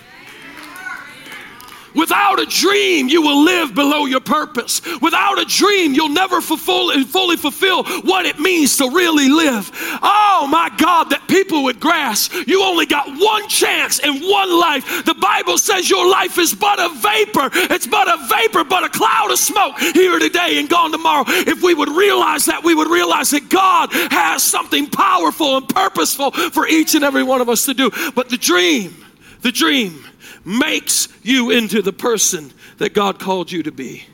Without 1.95 2.39
a 2.39 2.45
dream, 2.45 3.07
you 3.07 3.21
will 3.21 3.43
live 3.43 3.73
below 3.73 4.05
your 4.05 4.19
purpose. 4.19 4.81
Without 5.01 5.39
a 5.39 5.45
dream, 5.45 5.93
you'll 5.93 6.09
never 6.09 6.41
fulfill, 6.41 6.91
and 6.91 7.07
fully 7.07 7.37
fulfill 7.37 7.83
what 8.01 8.25
it 8.25 8.39
means 8.39 8.77
to 8.77 8.89
really 8.89 9.29
live. 9.29 9.69
Oh 10.01 10.47
my 10.49 10.69
God, 10.77 11.09
that 11.11 11.27
people 11.27 11.63
would 11.63 11.79
grasp. 11.79 12.33
You 12.47 12.63
only 12.63 12.85
got 12.85 13.07
one 13.07 13.47
chance 13.47 13.99
in 13.99 14.21
one 14.21 14.59
life. 14.59 15.05
The 15.05 15.15
Bible 15.15 15.57
says 15.57 15.89
your 15.89 16.09
life 16.09 16.37
is 16.37 16.53
but 16.53 16.79
a 16.79 16.89
vapor. 16.89 17.49
It's 17.73 17.87
but 17.87 18.07
a 18.07 18.17
vapor, 18.27 18.63
but 18.63 18.83
a 18.83 18.89
cloud 18.89 19.31
of 19.31 19.39
smoke 19.39 19.79
here 19.79 20.19
today 20.19 20.59
and 20.59 20.69
gone 20.69 20.91
tomorrow. 20.91 21.23
If 21.27 21.63
we 21.63 21.73
would 21.73 21.89
realize 21.89 22.45
that, 22.45 22.63
we 22.63 22.75
would 22.75 22.89
realize 22.89 23.31
that 23.31 23.49
God 23.49 23.89
has 23.91 24.43
something 24.43 24.87
powerful 24.89 25.57
and 25.57 25.67
purposeful 25.67 26.31
for 26.31 26.67
each 26.67 26.95
and 26.95 27.03
every 27.03 27.23
one 27.23 27.41
of 27.41 27.49
us 27.49 27.65
to 27.65 27.73
do. 27.73 27.89
But 28.15 28.29
the 28.29 28.37
dream, 28.37 28.95
the 29.41 29.51
dream, 29.51 30.05
makes 30.43 31.07
you 31.23 31.51
into 31.51 31.81
the 31.81 31.93
person 31.93 32.51
that 32.77 32.93
God 32.93 33.19
called 33.19 33.51
you 33.51 33.63
to 33.63 33.71
be. 33.71 34.05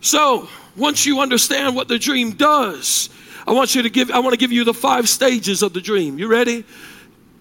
So, 0.00 0.48
once 0.76 1.06
you 1.06 1.20
understand 1.20 1.76
what 1.76 1.88
the 1.88 1.98
dream 1.98 2.32
does, 2.32 3.08
I 3.46 3.52
want 3.52 3.74
you 3.74 3.82
to 3.82 3.90
give 3.90 4.10
I 4.10 4.18
want 4.18 4.32
to 4.32 4.38
give 4.38 4.52
you 4.52 4.64
the 4.64 4.74
five 4.74 5.08
stages 5.08 5.62
of 5.62 5.72
the 5.72 5.80
dream. 5.80 6.18
You 6.18 6.28
ready? 6.28 6.64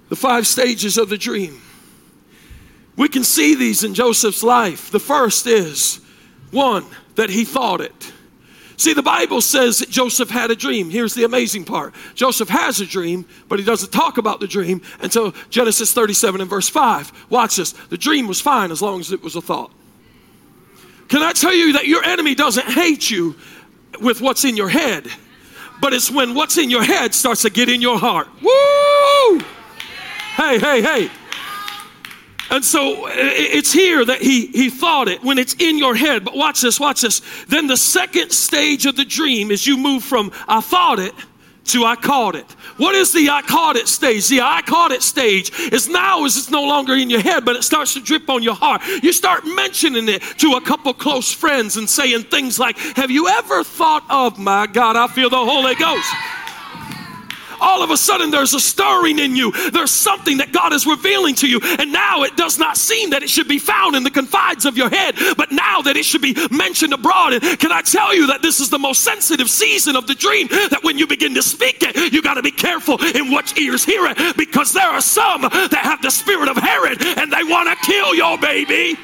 The 0.09 0.15
five 0.15 0.47
stages 0.47 0.97
of 0.97 1.09
the 1.09 1.17
dream. 1.17 1.61
We 2.95 3.09
can 3.09 3.23
see 3.23 3.55
these 3.55 3.83
in 3.83 3.93
Joseph's 3.93 4.43
life. 4.43 4.91
The 4.91 4.99
first 4.99 5.47
is 5.47 5.99
one 6.51 6.85
that 7.15 7.29
he 7.29 7.43
thought 7.43 7.81
it. 7.81 8.12
See, 8.83 8.93
the 8.93 9.01
Bible 9.01 9.39
says 9.39 9.79
that 9.79 9.89
Joseph 9.89 10.29
had 10.29 10.51
a 10.51 10.57
dream. 10.57 10.89
Here's 10.89 11.13
the 11.13 11.23
amazing 11.23 11.63
part 11.63 11.93
Joseph 12.15 12.49
has 12.49 12.81
a 12.81 12.85
dream, 12.85 13.25
but 13.47 13.57
he 13.57 13.63
doesn't 13.63 13.93
talk 13.93 14.17
about 14.17 14.41
the 14.41 14.47
dream 14.47 14.81
until 14.99 15.33
Genesis 15.49 15.93
37 15.93 16.41
and 16.41 16.49
verse 16.49 16.67
5. 16.67 17.29
Watch 17.29 17.55
this. 17.55 17.71
The 17.71 17.97
dream 17.97 18.27
was 18.27 18.41
fine 18.41 18.71
as 18.71 18.81
long 18.81 18.99
as 18.99 19.13
it 19.13 19.23
was 19.23 19.37
a 19.37 19.41
thought. 19.41 19.71
Can 21.07 21.23
I 21.23 21.31
tell 21.31 21.53
you 21.53 21.71
that 21.71 21.87
your 21.87 22.03
enemy 22.03 22.35
doesn't 22.35 22.65
hate 22.65 23.09
you 23.09 23.37
with 24.01 24.19
what's 24.19 24.43
in 24.43 24.57
your 24.57 24.67
head, 24.67 25.07
but 25.79 25.93
it's 25.93 26.11
when 26.11 26.35
what's 26.35 26.57
in 26.57 26.69
your 26.69 26.83
head 26.83 27.15
starts 27.15 27.43
to 27.43 27.49
get 27.49 27.69
in 27.69 27.81
your 27.81 27.97
heart. 27.97 28.27
Woo! 28.41 29.39
Hey, 30.35 30.59
hey, 30.59 30.81
hey. 30.81 31.09
And 32.53 32.63
so 32.63 33.07
it's 33.07 33.73
here 33.73 34.05
that 34.05 34.21
he, 34.21 34.45
he 34.45 34.69
thought 34.69 35.07
it 35.07 35.23
when 35.23 35.39
it's 35.39 35.55
in 35.55 35.79
your 35.79 35.95
head. 35.95 36.23
But 36.23 36.35
watch 36.35 36.61
this, 36.61 36.79
watch 36.79 37.01
this. 37.01 37.23
Then 37.47 37.65
the 37.65 37.75
second 37.75 38.31
stage 38.31 38.85
of 38.85 38.95
the 38.95 39.05
dream 39.05 39.49
is 39.49 39.65
you 39.65 39.75
move 39.75 40.03
from 40.03 40.31
I 40.47 40.61
thought 40.61 40.99
it 40.99 41.15
to 41.65 41.83
I 41.83 41.95
caught 41.95 42.35
it. 42.35 42.45
What 42.77 42.93
is 42.93 43.11
the 43.11 43.31
I 43.31 43.41
caught 43.41 43.75
it 43.75 43.87
stage? 43.87 44.27
The 44.27 44.41
I 44.41 44.61
caught 44.61 44.91
it 44.91 45.01
stage 45.01 45.51
is 45.71 45.89
now 45.89 46.25
is 46.25 46.37
it's 46.37 46.51
no 46.51 46.61
longer 46.61 46.93
in 46.93 47.09
your 47.09 47.21
head, 47.21 47.43
but 47.43 47.55
it 47.55 47.63
starts 47.63 47.95
to 47.95 48.01
drip 48.01 48.29
on 48.29 48.43
your 48.43 48.53
heart. 48.53 48.83
You 49.01 49.13
start 49.13 49.45
mentioning 49.47 50.07
it 50.07 50.21
to 50.37 50.51
a 50.51 50.61
couple 50.61 50.93
close 50.93 51.33
friends 51.33 51.77
and 51.77 51.89
saying 51.89 52.25
things 52.25 52.59
like, 52.59 52.77
Have 52.97 53.09
you 53.09 53.29
ever 53.29 53.63
thought 53.63 54.05
of 54.11 54.37
my 54.37 54.67
God? 54.67 54.95
I 54.95 55.07
feel 55.07 55.31
the 55.31 55.43
Holy 55.43 55.73
Ghost 55.73 56.07
all 57.63 57.81
of 57.81 57.89
a 57.89 57.97
sudden 57.97 58.29
there's 58.29 58.53
a 58.53 58.59
stirring 58.59 59.19
in 59.19 59.35
you. 59.35 59.51
There's 59.71 59.91
something 59.91 60.37
that 60.37 60.51
God 60.51 60.73
is 60.73 60.85
revealing 60.85 61.35
to 61.35 61.47
you. 61.47 61.59
And 61.79 61.91
now 61.91 62.23
it 62.23 62.35
does 62.35 62.59
not 62.59 62.77
seem 62.77 63.11
that 63.11 63.23
it 63.23 63.29
should 63.29 63.47
be 63.47 63.59
found 63.59 63.95
in 63.95 64.03
the 64.03 64.11
confines 64.11 64.65
of 64.65 64.77
your 64.77 64.89
head, 64.89 65.15
but 65.37 65.51
now 65.51 65.81
that 65.81 65.95
it 65.95 66.05
should 66.05 66.21
be 66.21 66.35
mentioned 66.51 66.93
abroad. 66.93 67.33
And 67.33 67.59
can 67.59 67.71
I 67.71 67.81
tell 67.81 68.13
you 68.13 68.27
that 68.27 68.41
this 68.41 68.59
is 68.59 68.69
the 68.69 68.79
most 68.79 69.03
sensitive 69.03 69.49
season 69.49 69.95
of 69.95 70.07
the 70.07 70.15
dream? 70.15 70.47
That 70.47 70.83
when 70.83 70.97
you 70.97 71.07
begin 71.07 71.33
to 71.35 71.41
speak 71.41 71.77
it, 71.81 72.13
you 72.13 72.21
got 72.21 72.35
to 72.35 72.43
be 72.43 72.51
careful 72.51 73.01
in 73.01 73.31
what 73.31 73.57
ears 73.57 73.85
hear 73.85 74.05
it 74.07 74.37
because 74.37 74.73
there 74.73 74.89
are 74.89 75.01
some 75.01 75.41
that 75.41 75.79
have 75.81 76.01
the 76.01 76.11
spirit 76.11 76.49
of 76.49 76.57
Herod 76.57 77.01
and 77.01 77.31
they 77.31 77.43
want 77.43 77.69
to 77.69 77.85
kill 77.85 78.13
your 78.13 78.37
baby. 78.37 78.97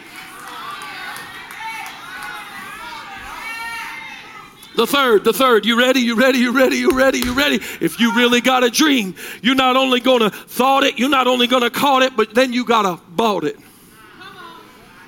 The 4.79 4.88
third, 4.88 5.25
the 5.25 5.33
third, 5.33 5.65
you 5.65 5.77
ready? 5.77 6.00
You 6.00 6.15
ready? 6.15 6.38
You 6.38 6.53
ready? 6.53 6.77
You 6.77 6.91
ready? 6.98 7.19
You 7.19 7.33
ready? 7.33 7.55
If 7.81 8.00
you 8.00 8.15
really 8.15 8.39
got 8.39 8.63
a 8.63 8.69
dream, 8.69 9.13
you're 9.41 9.53
not 9.53 9.75
only 9.75 10.00
gonna 10.00 10.29
thought 10.29 10.86
it, 10.86 10.98
you're 10.98 11.09
not 11.09 11.27
only 11.27 11.48
gonna 11.48 11.69
caught 11.69 12.01
it, 12.01 12.15
but 12.15 12.33
then 12.33 12.53
you 12.53 12.63
gotta 12.63 12.98
bought 13.09 13.43
it. 13.43 13.59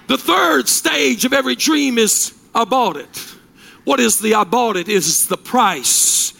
The 0.07 0.17
third 0.17 0.67
stage 0.67 1.23
of 1.23 1.31
every 1.31 1.55
dream 1.55 1.97
is 1.97 2.37
I 2.53 2.65
bought 2.65 2.97
it. 2.97 3.33
What 3.85 4.01
is 4.01 4.19
the 4.19 4.35
I 4.35 4.43
bought 4.43 4.75
it? 4.75 4.89
Is 4.89 5.27
the 5.27 5.37
price 5.37 6.33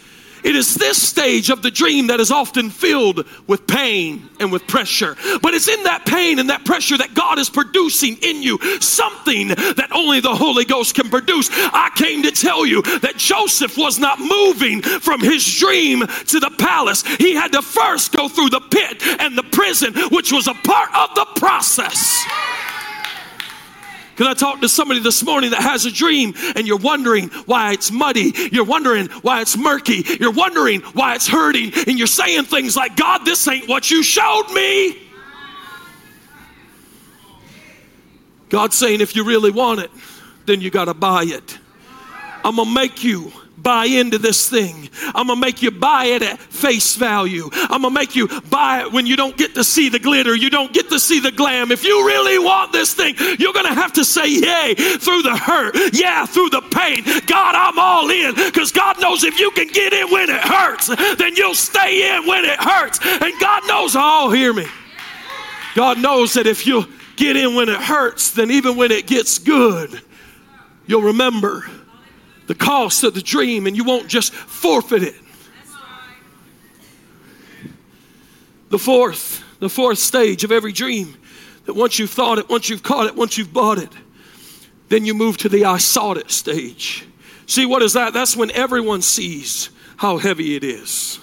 it 0.44 0.56
is 0.56 0.74
this 0.74 1.00
stage 1.00 1.50
of 1.50 1.62
the 1.62 1.70
dream 1.70 2.08
that 2.08 2.20
is 2.20 2.30
often 2.30 2.70
filled 2.70 3.26
with 3.46 3.66
pain 3.66 4.28
and 4.40 4.50
with 4.50 4.66
pressure. 4.66 5.16
But 5.40 5.54
it's 5.54 5.68
in 5.68 5.84
that 5.84 6.06
pain 6.06 6.38
and 6.38 6.50
that 6.50 6.64
pressure 6.64 6.98
that 6.98 7.14
God 7.14 7.38
is 7.38 7.48
producing 7.48 8.16
in 8.22 8.42
you 8.42 8.58
something 8.80 9.48
that 9.48 9.88
only 9.92 10.20
the 10.20 10.34
Holy 10.34 10.64
Ghost 10.64 10.94
can 10.94 11.10
produce. 11.10 11.48
I 11.52 11.90
came 11.94 12.22
to 12.24 12.30
tell 12.30 12.66
you 12.66 12.82
that 12.82 13.16
Joseph 13.16 13.76
was 13.76 13.98
not 13.98 14.18
moving 14.18 14.82
from 14.82 15.20
his 15.20 15.44
dream 15.58 16.00
to 16.00 16.40
the 16.40 16.54
palace. 16.58 17.02
He 17.02 17.34
had 17.34 17.52
to 17.52 17.62
first 17.62 18.12
go 18.12 18.28
through 18.28 18.50
the 18.50 18.60
pit 18.60 19.02
and 19.20 19.36
the 19.36 19.42
prison, 19.44 19.94
which 20.10 20.32
was 20.32 20.46
a 20.46 20.54
part 20.54 20.94
of 20.94 21.14
the 21.14 21.26
process. 21.36 22.24
Can 24.16 24.26
I 24.26 24.34
talk 24.34 24.60
to 24.60 24.68
somebody 24.68 25.00
this 25.00 25.22
morning 25.24 25.50
that 25.50 25.62
has 25.62 25.86
a 25.86 25.90
dream 25.90 26.34
and 26.54 26.66
you're 26.66 26.76
wondering 26.76 27.28
why 27.46 27.72
it's 27.72 27.90
muddy? 27.90 28.32
You're 28.52 28.64
wondering 28.64 29.08
why 29.22 29.40
it's 29.40 29.56
murky. 29.56 30.04
You're 30.20 30.32
wondering 30.32 30.80
why 30.92 31.14
it's 31.14 31.26
hurting. 31.26 31.72
And 31.86 31.98
you're 31.98 32.06
saying 32.06 32.44
things 32.44 32.76
like, 32.76 32.96
God, 32.96 33.24
this 33.24 33.46
ain't 33.48 33.68
what 33.68 33.90
you 33.90 34.02
showed 34.02 34.48
me. 34.52 34.98
God's 38.50 38.76
saying, 38.76 39.00
if 39.00 39.16
you 39.16 39.24
really 39.24 39.50
want 39.50 39.80
it, 39.80 39.90
then 40.44 40.60
you 40.60 40.70
got 40.70 40.84
to 40.84 40.94
buy 40.94 41.24
it. 41.24 41.58
I'm 42.44 42.56
going 42.56 42.68
to 42.68 42.74
make 42.74 43.02
you 43.02 43.32
buy 43.62 43.86
into 43.86 44.18
this 44.18 44.48
thing. 44.48 44.90
I'm 45.14 45.28
gonna 45.28 45.40
make 45.40 45.62
you 45.62 45.70
buy 45.70 46.06
it 46.06 46.22
at 46.22 46.40
face 46.40 46.96
value. 46.96 47.48
I'm 47.52 47.82
gonna 47.82 47.90
make 47.90 48.16
you 48.16 48.28
buy 48.50 48.82
it 48.82 48.92
when 48.92 49.06
you 49.06 49.16
don't 49.16 49.36
get 49.36 49.54
to 49.54 49.64
see 49.64 49.88
the 49.88 49.98
glitter, 49.98 50.34
you 50.34 50.50
don't 50.50 50.72
get 50.72 50.88
to 50.90 50.98
see 50.98 51.20
the 51.20 51.30
glam. 51.30 51.70
If 51.70 51.84
you 51.84 52.06
really 52.06 52.38
want 52.38 52.72
this 52.72 52.94
thing, 52.94 53.14
you're 53.38 53.52
gonna 53.52 53.74
have 53.74 53.92
to 53.94 54.04
say 54.04 54.28
yay 54.28 54.74
through 54.74 55.22
the 55.22 55.36
hurt, 55.36 55.76
yeah, 55.92 56.26
through 56.26 56.50
the 56.50 56.60
pain. 56.60 57.04
God, 57.26 57.54
I'm 57.54 57.78
all 57.78 58.10
in 58.10 58.34
because 58.34 58.72
God 58.72 59.00
knows 59.00 59.24
if 59.24 59.38
you 59.38 59.50
can 59.52 59.68
get 59.68 59.92
in 59.92 60.10
when 60.10 60.28
it 60.28 60.40
hurts, 60.40 60.88
then 61.16 61.36
you'll 61.36 61.54
stay 61.54 62.16
in 62.16 62.26
when 62.26 62.44
it 62.44 62.58
hurts. 62.58 62.98
And 63.02 63.32
God 63.40 63.62
knows, 63.66 63.94
oh, 63.96 64.30
hear 64.30 64.52
me. 64.52 64.66
God 65.74 65.98
knows 65.98 66.34
that 66.34 66.46
if 66.46 66.66
you 66.66 66.86
get 67.16 67.36
in 67.36 67.54
when 67.54 67.68
it 67.68 67.80
hurts, 67.80 68.32
then 68.32 68.50
even 68.50 68.76
when 68.76 68.90
it 68.90 69.06
gets 69.06 69.38
good, 69.38 70.02
you'll 70.86 71.02
remember 71.02 71.64
the 72.46 72.54
cost 72.54 73.04
of 73.04 73.14
the 73.14 73.22
dream 73.22 73.66
and 73.66 73.76
you 73.76 73.84
won't 73.84 74.08
just 74.08 74.32
forfeit 74.34 75.02
it. 75.02 75.14
The 78.70 78.78
fourth, 78.78 79.44
the 79.58 79.68
fourth 79.68 79.98
stage 79.98 80.44
of 80.44 80.52
every 80.52 80.72
dream 80.72 81.16
that 81.66 81.74
once 81.74 81.98
you've 81.98 82.10
thought 82.10 82.38
it, 82.38 82.48
once 82.48 82.68
you've 82.68 82.82
caught 82.82 83.06
it, 83.06 83.14
once 83.14 83.36
you've 83.36 83.52
bought 83.52 83.78
it, 83.78 83.90
then 84.88 85.04
you 85.04 85.14
move 85.14 85.36
to 85.38 85.48
the 85.48 85.64
I 85.64 85.78
sought 85.78 86.16
it 86.16 86.30
stage. 86.30 87.06
See, 87.46 87.66
what 87.66 87.82
is 87.82 87.92
that? 87.92 88.12
That's 88.12 88.36
when 88.36 88.50
everyone 88.52 89.02
sees 89.02 89.70
how 89.96 90.18
heavy 90.18 90.56
it 90.56 90.64
is. 90.64 91.18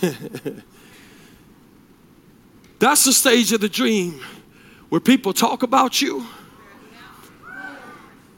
That's 2.78 3.04
the 3.04 3.12
stage 3.12 3.52
of 3.52 3.60
the 3.60 3.68
dream 3.68 4.20
where 4.90 5.00
people 5.00 5.32
talk 5.32 5.62
about 5.62 6.02
you, 6.02 6.26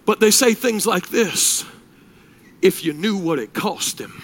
but 0.07 0.21
they 0.21 0.31
say 0.31 0.55
things 0.55 0.87
like 0.87 1.09
this 1.09 1.65
if 2.63 2.85
you 2.85 2.93
knew 2.93 3.19
what 3.19 3.39
it 3.39 3.53
cost 3.53 4.01
him. 4.01 4.23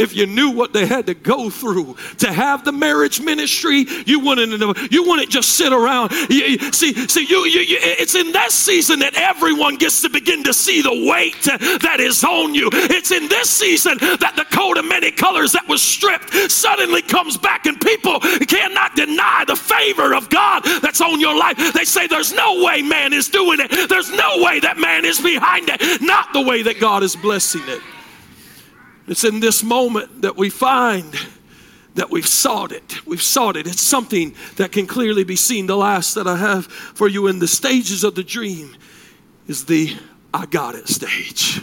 If 0.00 0.16
you 0.16 0.26
knew 0.26 0.50
what 0.50 0.72
they 0.72 0.86
had 0.86 1.06
to 1.06 1.14
go 1.14 1.50
through 1.50 1.96
to 2.18 2.32
have 2.32 2.64
the 2.64 2.72
marriage 2.72 3.20
ministry, 3.20 3.86
you 4.06 4.20
wouldn't 4.20 4.50
you 4.90 5.04
wouldn't 5.04 5.30
just 5.30 5.50
sit 5.50 5.72
around. 5.72 6.10
You, 6.28 6.58
see, 6.72 6.94
see, 7.08 7.26
you, 7.26 7.44
you, 7.44 7.60
you, 7.60 7.78
it's 7.80 8.14
in 8.14 8.32
that 8.32 8.50
season 8.50 9.00
that 9.00 9.14
everyone 9.14 9.76
gets 9.76 10.02
to 10.02 10.08
begin 10.08 10.44
to 10.44 10.54
see 10.54 10.82
the 10.82 11.08
weight 11.10 11.42
that 11.82 11.98
is 12.00 12.24
on 12.24 12.54
you. 12.54 12.70
It's 12.72 13.10
in 13.10 13.28
this 13.28 13.50
season 13.50 13.98
that 13.98 14.34
the 14.36 14.44
coat 14.54 14.78
of 14.78 14.84
many 14.84 15.10
colors 15.10 15.52
that 15.52 15.68
was 15.68 15.82
stripped 15.82 16.32
suddenly 16.50 17.02
comes 17.02 17.36
back, 17.36 17.66
and 17.66 17.80
people 17.80 18.20
cannot 18.20 18.96
deny 18.96 19.44
the 19.46 19.56
favor 19.56 20.14
of 20.14 20.30
God 20.30 20.62
that's 20.82 21.00
on 21.00 21.20
your 21.20 21.36
life. 21.36 21.56
They 21.74 21.84
say 21.84 22.06
there's 22.06 22.32
no 22.32 22.64
way 22.64 22.82
man 22.82 23.12
is 23.12 23.28
doing 23.28 23.60
it. 23.60 23.88
There's 23.88 24.10
no 24.10 24.42
way 24.42 24.60
that 24.60 24.78
man 24.78 25.04
is 25.04 25.20
behind 25.20 25.68
it. 25.68 26.00
Not 26.00 26.32
the 26.32 26.42
way 26.42 26.62
that 26.62 26.80
God 26.80 27.02
is 27.02 27.16
blessing 27.16 27.62
it. 27.66 27.80
It's 29.10 29.24
in 29.24 29.40
this 29.40 29.64
moment 29.64 30.22
that 30.22 30.36
we 30.36 30.50
find 30.50 31.12
that 31.96 32.12
we've 32.12 32.28
sought 32.28 32.70
it. 32.70 33.04
We've 33.04 33.20
sought 33.20 33.56
it. 33.56 33.66
It's 33.66 33.82
something 33.82 34.36
that 34.54 34.70
can 34.70 34.86
clearly 34.86 35.24
be 35.24 35.34
seen. 35.34 35.66
The 35.66 35.76
last 35.76 36.14
that 36.14 36.28
I 36.28 36.36
have 36.36 36.66
for 36.66 37.08
you 37.08 37.26
in 37.26 37.40
the 37.40 37.48
stages 37.48 38.04
of 38.04 38.14
the 38.14 38.22
dream 38.22 38.76
is 39.48 39.64
the 39.64 39.96
I 40.32 40.46
got 40.46 40.76
it 40.76 40.86
stage. 40.86 41.60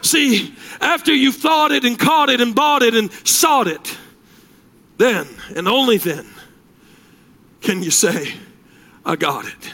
See, 0.00 0.52
after 0.80 1.14
you've 1.14 1.36
thought 1.36 1.70
it 1.70 1.84
and 1.84 1.96
caught 1.96 2.30
it 2.30 2.40
and 2.40 2.52
bought 2.52 2.82
it 2.82 2.96
and 2.96 3.12
sought 3.24 3.68
it, 3.68 3.96
then 4.98 5.28
and 5.54 5.68
only 5.68 5.98
then 5.98 6.26
can 7.60 7.84
you 7.84 7.92
say, 7.92 8.34
I 9.06 9.14
got 9.14 9.46
it. 9.46 9.72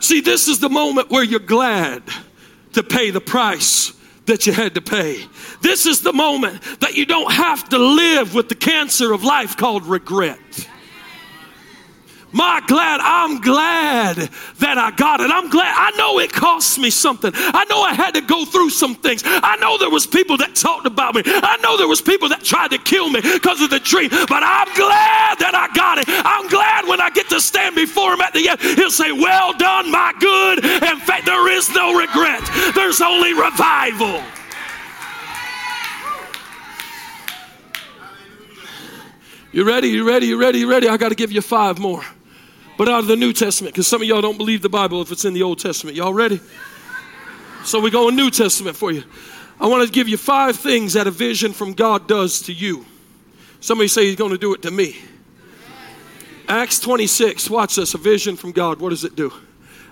See, 0.00 0.20
this 0.20 0.46
is 0.46 0.60
the 0.60 0.68
moment 0.68 1.08
where 1.08 1.24
you're 1.24 1.40
glad 1.40 2.02
to 2.74 2.82
pay 2.82 3.10
the 3.10 3.22
price 3.22 3.94
that 4.28 4.46
you 4.46 4.52
had 4.52 4.74
to 4.74 4.80
pay. 4.80 5.26
This 5.60 5.84
is 5.84 6.00
the 6.00 6.12
moment 6.12 6.62
that 6.80 6.94
you 6.94 7.04
don't 7.04 7.32
have 7.32 7.68
to 7.70 7.78
live 7.78 8.34
with 8.34 8.48
the 8.48 8.54
cancer 8.54 9.12
of 9.12 9.24
life 9.24 9.56
called 9.56 9.84
regret. 9.84 10.38
My 12.30 12.60
glad, 12.66 13.00
I'm 13.00 13.40
glad 13.40 14.16
that 14.58 14.76
I 14.76 14.90
got 14.90 15.20
it. 15.20 15.30
I'm 15.30 15.48
glad. 15.48 15.72
I 15.74 15.96
know 15.96 16.18
it 16.18 16.30
cost 16.30 16.78
me 16.78 16.90
something. 16.90 17.32
I 17.34 17.64
know 17.70 17.80
I 17.80 17.94
had 17.94 18.12
to 18.14 18.20
go 18.20 18.44
through 18.44 18.68
some 18.68 18.94
things. 18.94 19.22
I 19.24 19.56
know 19.56 19.78
there 19.78 19.88
was 19.88 20.06
people 20.06 20.36
that 20.38 20.54
talked 20.54 20.86
about 20.86 21.14
me. 21.14 21.22
I 21.24 21.56
know 21.62 21.78
there 21.78 21.88
was 21.88 22.02
people 22.02 22.28
that 22.28 22.44
tried 22.44 22.70
to 22.72 22.78
kill 22.78 23.08
me 23.08 23.22
because 23.22 23.62
of 23.62 23.70
the 23.70 23.80
dream. 23.80 24.10
But 24.10 24.42
I'm 24.44 24.68
glad 24.76 25.38
that 25.40 25.54
I 25.56 25.72
got 25.74 25.98
it. 25.98 26.04
I'm 26.08 26.48
glad 26.48 26.86
when 26.86 27.00
I 27.00 27.08
get 27.08 27.30
to 27.30 27.40
stand 27.40 27.74
before 27.74 28.12
him 28.12 28.20
at 28.20 28.34
the 28.34 28.46
end, 28.46 28.60
he'll 28.60 28.90
say, 28.90 29.10
"Well 29.10 29.54
done, 29.56 29.90
my 29.90 30.12
good." 30.20 30.64
In 30.64 31.00
fact, 31.00 31.24
there 31.24 31.48
is 31.48 31.72
no 31.74 31.96
regret. 31.96 32.44
There's 32.74 33.00
only 33.00 33.32
revival. 33.32 34.22
You 39.50 39.64
ready? 39.64 39.88
You 39.88 40.06
ready? 40.06 40.26
You 40.26 40.38
ready? 40.38 40.58
You 40.58 40.70
ready? 40.70 40.88
I 40.88 40.98
got 40.98 41.08
to 41.08 41.14
give 41.14 41.32
you 41.32 41.40
five 41.40 41.78
more 41.78 42.04
but 42.78 42.88
out 42.88 43.00
of 43.00 43.08
the 43.08 43.16
New 43.16 43.32
Testament, 43.32 43.74
because 43.74 43.88
some 43.88 44.00
of 44.00 44.08
y'all 44.08 44.22
don't 44.22 44.38
believe 44.38 44.62
the 44.62 44.68
Bible 44.68 45.02
if 45.02 45.10
it's 45.10 45.24
in 45.24 45.34
the 45.34 45.42
Old 45.42 45.58
Testament. 45.58 45.96
Y'all 45.96 46.14
ready? 46.14 46.40
So 47.64 47.80
we 47.80 47.90
go 47.90 48.08
in 48.08 48.16
New 48.16 48.30
Testament 48.30 48.76
for 48.76 48.92
you. 48.92 49.02
I 49.60 49.66
want 49.66 49.84
to 49.84 49.92
give 49.92 50.08
you 50.08 50.16
five 50.16 50.56
things 50.56 50.92
that 50.92 51.08
a 51.08 51.10
vision 51.10 51.52
from 51.52 51.72
God 51.72 52.06
does 52.06 52.42
to 52.42 52.52
you. 52.52 52.86
Somebody 53.60 53.88
say 53.88 54.06
he's 54.06 54.14
going 54.14 54.30
to 54.30 54.38
do 54.38 54.54
it 54.54 54.62
to 54.62 54.70
me. 54.70 54.96
Acts 56.48 56.78
26, 56.78 57.50
watch 57.50 57.74
this, 57.74 57.94
a 57.94 57.98
vision 57.98 58.36
from 58.36 58.52
God. 58.52 58.80
What 58.80 58.90
does 58.90 59.02
it 59.02 59.16
do? 59.16 59.32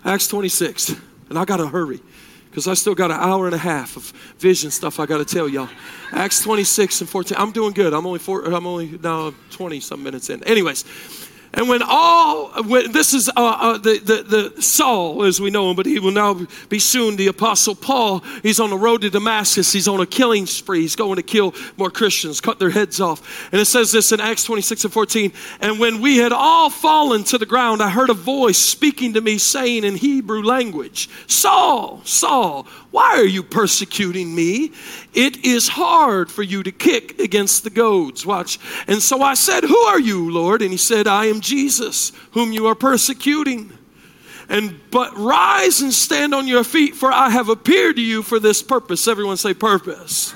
Acts 0.04 0.28
26, 0.28 0.94
and 1.28 1.36
I 1.36 1.44
got 1.44 1.56
to 1.56 1.66
hurry 1.66 2.00
because 2.48 2.68
I 2.68 2.74
still 2.74 2.94
got 2.94 3.10
an 3.10 3.18
hour 3.18 3.46
and 3.46 3.54
a 3.54 3.58
half 3.58 3.96
of 3.96 4.04
vision 4.38 4.70
stuff 4.70 5.00
I 5.00 5.06
got 5.06 5.18
to 5.18 5.24
tell 5.24 5.48
y'all. 5.48 5.68
Acts 6.12 6.40
26 6.42 7.00
and 7.00 7.10
14. 7.10 7.36
I'm 7.36 7.50
doing 7.50 7.72
good. 7.72 7.92
I'm 7.92 8.06
only 8.06 8.20
four, 8.20 8.44
I'm 8.44 8.66
only 8.66 8.96
now 9.02 9.34
20 9.50 9.80
some 9.80 10.02
minutes 10.04 10.30
in. 10.30 10.42
Anyways, 10.44 10.84
and 11.54 11.68
when 11.68 11.82
all, 11.82 12.62
when, 12.64 12.92
this 12.92 13.14
is 13.14 13.28
uh, 13.28 13.32
uh, 13.36 13.78
the, 13.78 13.98
the, 13.98 14.52
the 14.52 14.62
Saul 14.62 15.24
as 15.24 15.40
we 15.40 15.50
know 15.50 15.70
him, 15.70 15.76
but 15.76 15.86
he 15.86 15.98
will 15.98 16.10
now 16.10 16.46
be 16.68 16.78
soon 16.78 17.16
the 17.16 17.28
Apostle 17.28 17.74
Paul. 17.74 18.20
He's 18.42 18.60
on 18.60 18.70
the 18.70 18.76
road 18.76 19.02
to 19.02 19.10
Damascus. 19.10 19.72
He's 19.72 19.88
on 19.88 20.00
a 20.00 20.06
killing 20.06 20.46
spree. 20.46 20.82
He's 20.82 20.96
going 20.96 21.16
to 21.16 21.22
kill 21.22 21.54
more 21.76 21.90
Christians, 21.90 22.40
cut 22.40 22.58
their 22.58 22.70
heads 22.70 23.00
off. 23.00 23.50
And 23.52 23.60
it 23.60 23.66
says 23.66 23.90
this 23.90 24.12
in 24.12 24.20
Acts 24.20 24.44
26 24.44 24.84
and 24.84 24.92
14. 24.92 25.32
And 25.60 25.78
when 25.78 26.00
we 26.00 26.18
had 26.18 26.32
all 26.32 26.68
fallen 26.68 27.24
to 27.24 27.38
the 27.38 27.46
ground, 27.46 27.82
I 27.82 27.88
heard 27.88 28.10
a 28.10 28.14
voice 28.14 28.58
speaking 28.58 29.14
to 29.14 29.20
me 29.20 29.38
saying 29.38 29.84
in 29.84 29.94
Hebrew 29.94 30.42
language, 30.42 31.08
Saul, 31.26 32.02
Saul, 32.04 32.66
why 32.96 33.16
are 33.16 33.26
you 33.26 33.42
persecuting 33.42 34.34
me? 34.34 34.72
It 35.12 35.44
is 35.44 35.68
hard 35.68 36.30
for 36.30 36.42
you 36.42 36.62
to 36.62 36.72
kick 36.72 37.18
against 37.20 37.62
the 37.62 37.70
goads. 37.70 38.24
Watch. 38.24 38.58
And 38.86 39.02
so 39.02 39.20
I 39.20 39.34
said, 39.34 39.64
Who 39.64 39.76
are 39.76 40.00
you, 40.00 40.30
Lord? 40.30 40.62
And 40.62 40.70
he 40.70 40.76
said, 40.78 41.06
I 41.06 41.26
am 41.26 41.35
Jesus, 41.40 42.12
whom 42.32 42.52
you 42.52 42.66
are 42.66 42.74
persecuting. 42.74 43.72
And 44.48 44.78
but 44.90 45.16
rise 45.16 45.80
and 45.80 45.92
stand 45.92 46.34
on 46.34 46.46
your 46.46 46.62
feet, 46.62 46.94
for 46.94 47.10
I 47.10 47.30
have 47.30 47.48
appeared 47.48 47.96
to 47.96 48.02
you 48.02 48.22
for 48.22 48.38
this 48.38 48.62
purpose. 48.62 49.08
Everyone 49.08 49.36
say 49.36 49.54
purpose 49.54 50.34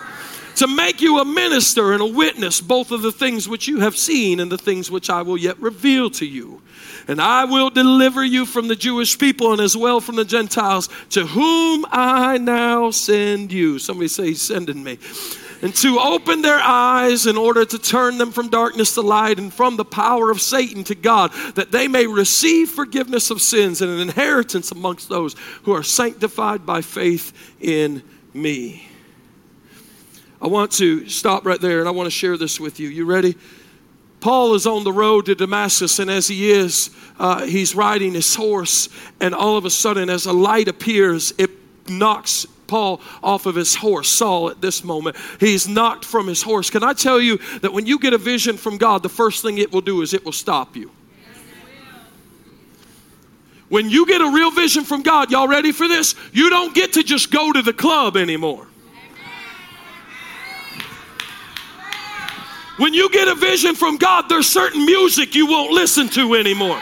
to 0.61 0.67
make 0.67 1.01
you 1.01 1.19
a 1.19 1.25
minister 1.25 1.95
and 1.95 2.03
a 2.03 2.07
witness, 2.07 2.61
both 2.61 2.91
of 2.91 3.01
the 3.01 3.11
things 3.11 3.49
which 3.49 3.67
you 3.67 3.81
have 3.81 3.97
seen 3.97 4.41
and 4.41 4.53
the 4.53 4.59
things 4.59 4.91
which 4.91 5.09
I 5.09 5.23
will 5.23 5.39
yet 5.39 5.59
reveal 5.59 6.11
to 6.11 6.27
you. 6.27 6.61
And 7.09 7.19
I 7.19 7.47
will 7.47 7.71
deliver 7.71 8.23
you 8.23 8.45
from 8.45 8.69
the 8.69 8.77
Jewish 8.77 9.19
people 9.19 9.53
and 9.53 9.61
as 9.63 9.75
well 9.75 10.01
from 10.01 10.17
the 10.17 10.25
Gentiles, 10.25 10.91
to 11.11 11.27
whom 11.27 11.87
I 11.91 12.37
now 12.37 12.91
send 12.91 13.53
you. 13.53 13.79
Somebody 13.79 14.09
say, 14.09 14.35
sending 14.35 14.85
me. 14.85 14.99
And 15.63 15.75
to 15.77 15.99
open 15.99 16.41
their 16.41 16.59
eyes 16.59 17.27
in 17.27 17.37
order 17.37 17.65
to 17.67 17.79
turn 17.79 18.17
them 18.17 18.33
from 18.33 18.49
darkness 18.49 18.95
to 18.95 19.03
light 19.03 19.39
and 19.39 19.53
from 19.53 19.77
the 19.77 19.85
power 19.85 20.31
of 20.31 20.41
Satan 20.41 20.85
to 20.85 20.95
God, 20.95 21.33
that 21.55 21.71
they 21.71 21.87
may 21.87 22.07
receive 22.07 22.71
forgiveness 22.71 23.31
of 23.31 23.43
sins 23.43 23.83
and 23.83 23.91
an 23.91 24.01
inheritance 24.01 24.71
amongst 24.73 25.09
those 25.11 25.37
who 25.65 25.73
are 25.73 25.83
sanctified 25.83 26.65
by 26.65 26.81
faith 26.81 27.33
in 27.61 28.03
me. 28.33 28.89
I 30.41 30.47
want 30.47 30.73
to 30.73 31.07
stop 31.09 31.45
right 31.45 31.61
there 31.61 31.81
and 31.81 31.89
I 31.89 31.93
want 31.93 32.07
to 32.07 32.11
share 32.11 32.39
this 32.39 32.59
with 32.59 32.81
you. 32.81 32.89
You 32.89 33.05
ready? 33.05 33.37
Paul 34.21 34.55
is 34.55 34.67
on 34.67 34.85
the 34.85 34.93
road 34.93 35.27
to 35.27 35.35
Damascus, 35.35 35.99
and 35.99 36.11
as 36.11 36.29
he 36.29 36.51
is, 36.51 36.91
uh, 37.19 37.47
he's 37.47 37.75
riding 37.75 38.13
his 38.13 38.35
horse, 38.35 38.91
and 39.19 39.35
all 39.35 39.57
of 39.57 39.65
a 39.65 39.71
sudden, 39.71 40.11
as 40.11 40.27
a 40.27 40.33
light 40.33 40.69
appears, 40.69 41.33
it 41.39 41.51
knocks 41.89 42.47
Paul 42.71 43.01
off 43.23 43.45
of 43.45 43.57
his 43.57 43.75
horse, 43.75 44.09
Saul, 44.09 44.49
at 44.49 44.63
this 44.63 44.83
moment. 44.83 45.17
He's 45.39 45.69
knocked 45.69 46.05
from 46.05 46.27
his 46.27 46.41
horse. 46.41 46.71
Can 46.71 46.83
I 46.83 46.95
tell 46.95 47.21
you 47.21 47.39
that 47.61 47.73
when 47.73 47.85
you 47.85 47.99
get 47.99 48.15
a 48.15 48.19
vision 48.19 48.57
from 48.57 48.79
God, 48.79 49.03
the 49.03 49.11
first 49.11 49.43
thing 49.43 49.59
it 49.59 49.73
will 49.73 49.81
do 49.83 50.01
is 50.01 50.15
it 50.15 50.25
will 50.25 50.33
stop 50.33 50.77
you. 50.77 50.91
When 53.69 53.91
you 53.91 54.07
get 54.07 54.21
a 54.21 54.31
real 54.31 54.51
vision 54.51 54.85
from 54.85 55.03
God, 55.03 55.31
y'all 55.31 55.47
ready 55.47 55.71
for 55.71 55.87
this? 55.87 56.15
You 56.33 56.51
don't 56.51 56.75
get 56.75 56.95
to 56.95 57.03
just 57.03 57.31
go 57.31 57.53
to 57.53 57.63
the 57.63 57.73
club 57.73 58.17
anymore. 58.17 58.67
When 62.79 62.95
you 62.95 63.11
get 63.11 63.29
a 63.29 63.35
vision 63.35 63.75
from 63.75 63.99
God, 63.99 64.29
there's 64.29 64.49
certain 64.49 64.87
music 64.87 65.35
you 65.35 65.47
won't 65.47 65.71
listen 65.71 66.09
to 66.11 66.35
anymore. 66.35 66.81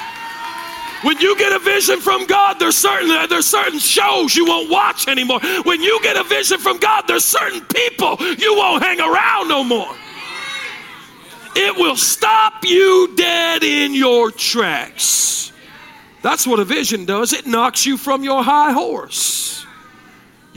When 1.03 1.19
you 1.21 1.39
get 1.39 1.53
a 1.53 1.59
vision 1.61 2.01
from 2.01 2.27
God, 2.27 2.59
there's 2.59 2.77
certain 2.77 3.09
there's 3.29 3.47
certain 3.47 3.79
shows 3.79 4.35
you 4.35 4.47
won't 4.47 4.71
watch 4.71 5.07
anymore. 5.07 5.41
When 5.63 5.81
you 5.81 6.01
get 6.03 6.17
a 6.17 6.25
vision 6.25 6.59
from 6.59 6.79
God, 6.79 7.05
there's 7.07 7.25
certain 7.25 7.61
people 7.67 8.17
you 8.21 8.57
won't 8.57 8.83
hang 8.83 9.01
around 9.01 9.49
no 9.49 9.63
more. 9.63 9.95
It 11.55 11.77
will 11.77 11.97
stop 11.97 12.65
you 12.65 13.15
dead 13.17 13.63
in 13.63 13.95
your 13.95 14.31
tracks. 14.31 15.53
That's 16.23 16.47
what 16.47 16.59
a 16.59 16.65
vision 16.65 17.05
does. 17.05 17.33
It 17.33 17.47
knocks 17.47 17.87
you 17.87 17.97
from 17.97 18.25
your 18.25 18.43
high 18.43 18.73
horse. 18.73 19.65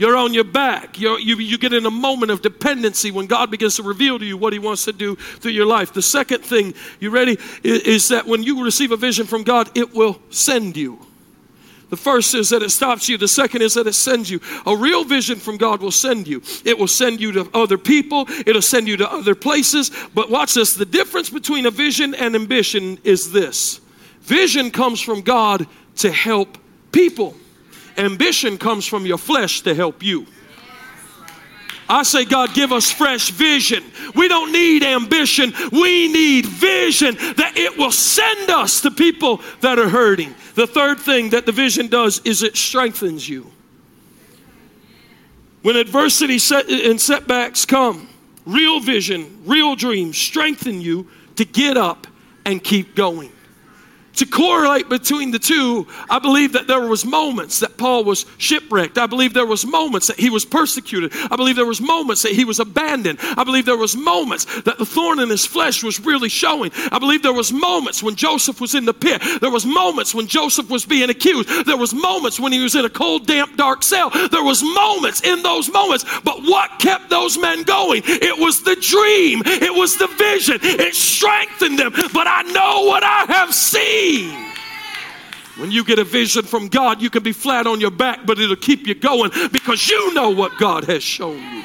You're 0.02 0.16
on 0.16 0.34
your 0.34 0.42
back. 0.42 0.98
You're, 0.98 1.20
you, 1.20 1.36
you 1.36 1.56
get 1.58 1.72
in 1.72 1.86
a 1.86 1.90
moment 1.90 2.32
of 2.32 2.42
dependency 2.42 3.12
when 3.12 3.28
God 3.28 3.52
begins 3.52 3.76
to 3.76 3.84
reveal 3.84 4.18
to 4.18 4.24
you 4.24 4.36
what 4.36 4.52
He 4.52 4.58
wants 4.58 4.84
to 4.86 4.92
do 4.92 5.14
through 5.14 5.52
your 5.52 5.64
life. 5.64 5.92
The 5.92 6.02
second 6.02 6.40
thing, 6.40 6.74
you 6.98 7.10
ready, 7.10 7.38
is, 7.62 7.82
is 7.82 8.08
that 8.08 8.26
when 8.26 8.42
you 8.42 8.64
receive 8.64 8.90
a 8.90 8.96
vision 8.96 9.28
from 9.28 9.44
God, 9.44 9.70
it 9.78 9.94
will 9.94 10.20
send 10.30 10.76
you. 10.76 10.98
The 11.90 11.96
first 11.96 12.34
is 12.34 12.50
that 12.50 12.64
it 12.64 12.70
stops 12.70 13.08
you. 13.08 13.16
The 13.16 13.28
second 13.28 13.62
is 13.62 13.74
that 13.74 13.86
it 13.86 13.92
sends 13.92 14.28
you. 14.28 14.40
A 14.66 14.76
real 14.76 15.04
vision 15.04 15.38
from 15.38 15.56
God 15.56 15.80
will 15.80 15.92
send 15.92 16.26
you. 16.26 16.42
It 16.64 16.76
will 16.76 16.88
send 16.88 17.20
you 17.20 17.30
to 17.30 17.48
other 17.54 17.78
people. 17.78 18.26
It'll 18.44 18.60
send 18.60 18.88
you 18.88 18.96
to 18.96 19.08
other 19.08 19.36
places. 19.36 19.92
But 20.16 20.30
watch 20.30 20.54
this. 20.54 20.74
The 20.74 20.84
difference 20.84 21.30
between 21.30 21.64
a 21.64 21.70
vision 21.70 22.12
and 22.16 22.34
ambition 22.34 22.98
is 23.04 23.30
this. 23.30 23.80
Vision 24.22 24.72
comes 24.72 25.00
from 25.00 25.20
God 25.20 25.64
to 25.98 26.10
help 26.10 26.58
people. 26.90 27.36
Ambition 27.96 28.58
comes 28.58 28.86
from 28.86 29.06
your 29.06 29.18
flesh 29.18 29.62
to 29.62 29.74
help 29.74 30.02
you. 30.02 30.26
I 31.88 32.04
say, 32.04 32.24
God, 32.24 32.54
give 32.54 32.72
us 32.72 32.90
fresh 32.90 33.30
vision. 33.30 33.84
We 34.14 34.28
don't 34.28 34.52
need 34.52 34.82
ambition. 34.82 35.52
We 35.70 36.10
need 36.10 36.46
vision 36.46 37.16
that 37.36 37.52
it 37.56 37.76
will 37.76 37.92
send 37.92 38.50
us 38.50 38.80
to 38.82 38.90
people 38.90 39.42
that 39.60 39.78
are 39.78 39.88
hurting. 39.88 40.34
The 40.54 40.66
third 40.66 41.00
thing 41.00 41.30
that 41.30 41.44
the 41.44 41.52
vision 41.52 41.88
does 41.88 42.20
is 42.24 42.42
it 42.42 42.56
strengthens 42.56 43.28
you. 43.28 43.50
When 45.62 45.76
adversity 45.76 46.38
and 46.88 47.00
setbacks 47.00 47.66
come, 47.66 48.08
real 48.46 48.80
vision, 48.80 49.42
real 49.44 49.76
dreams 49.76 50.16
strengthen 50.16 50.80
you 50.80 51.08
to 51.36 51.44
get 51.44 51.76
up 51.76 52.06
and 52.44 52.62
keep 52.62 52.94
going 52.94 53.32
to 54.14 54.26
correlate 54.26 54.88
between 54.88 55.30
the 55.30 55.38
two, 55.38 55.86
I 56.10 56.18
believe 56.18 56.52
that 56.52 56.66
there 56.66 56.86
was 56.86 57.04
moments 57.04 57.60
that 57.60 57.76
Paul 57.76 58.04
was 58.04 58.26
shipwrecked. 58.38 58.98
I 58.98 59.06
believe 59.06 59.34
there 59.34 59.46
was 59.46 59.64
moments 59.64 60.08
that 60.08 60.18
he 60.18 60.30
was 60.30 60.44
persecuted. 60.44 61.12
I 61.30 61.36
believe 61.36 61.56
there 61.56 61.66
was 61.66 61.80
moments 61.80 62.22
that 62.22 62.32
he 62.32 62.44
was 62.44 62.60
abandoned. 62.60 63.18
I 63.22 63.44
believe 63.44 63.64
there 63.64 63.76
was 63.76 63.96
moments 63.96 64.44
that 64.62 64.78
the 64.78 64.86
thorn 64.86 65.18
in 65.18 65.30
his 65.30 65.46
flesh 65.46 65.82
was 65.82 66.00
really 66.00 66.28
showing. 66.28 66.70
I 66.90 66.98
believe 66.98 67.22
there 67.22 67.32
was 67.32 67.52
moments 67.52 68.02
when 68.02 68.14
Joseph 68.14 68.60
was 68.60 68.74
in 68.74 68.84
the 68.84 68.94
pit. 68.94 69.22
There 69.40 69.50
was 69.50 69.64
moments 69.64 70.14
when 70.14 70.26
Joseph 70.26 70.68
was 70.68 70.84
being 70.84 71.08
accused. 71.08 71.66
There 71.66 71.76
was 71.76 71.94
moments 71.94 72.38
when 72.38 72.52
he 72.52 72.62
was 72.62 72.74
in 72.74 72.84
a 72.84 72.90
cold, 72.90 73.26
damp, 73.26 73.56
dark 73.56 73.82
cell. 73.82 74.10
There 74.10 74.44
was 74.44 74.62
moments 74.62 75.22
in 75.22 75.42
those 75.42 75.72
moments. 75.72 76.04
But 76.22 76.42
what 76.42 76.78
kept 76.78 77.08
those 77.08 77.38
men 77.38 77.62
going? 77.62 78.02
It 78.04 78.38
was 78.38 78.62
the 78.62 78.76
dream. 78.76 79.42
It 79.44 79.74
was 79.74 79.96
the 79.96 80.08
vision. 80.08 80.58
It 80.62 80.94
strengthened 80.94 81.78
them. 81.78 81.92
But 82.12 82.26
I 82.26 82.42
know 82.42 82.84
what 82.84 83.02
I 83.02 83.24
have 83.28 83.54
seen 83.54 84.01
when 85.58 85.70
you 85.70 85.84
get 85.84 85.98
a 85.98 86.04
vision 86.04 86.44
from 86.44 86.68
God, 86.68 87.02
you 87.02 87.10
can 87.10 87.22
be 87.22 87.32
flat 87.32 87.66
on 87.66 87.80
your 87.80 87.90
back, 87.90 88.24
but 88.24 88.38
it'll 88.38 88.56
keep 88.56 88.86
you 88.86 88.94
going 88.94 89.30
because 89.52 89.88
you 89.88 90.14
know 90.14 90.30
what 90.30 90.58
God 90.58 90.84
has 90.84 91.02
shown 91.02 91.38
you. 91.38 91.64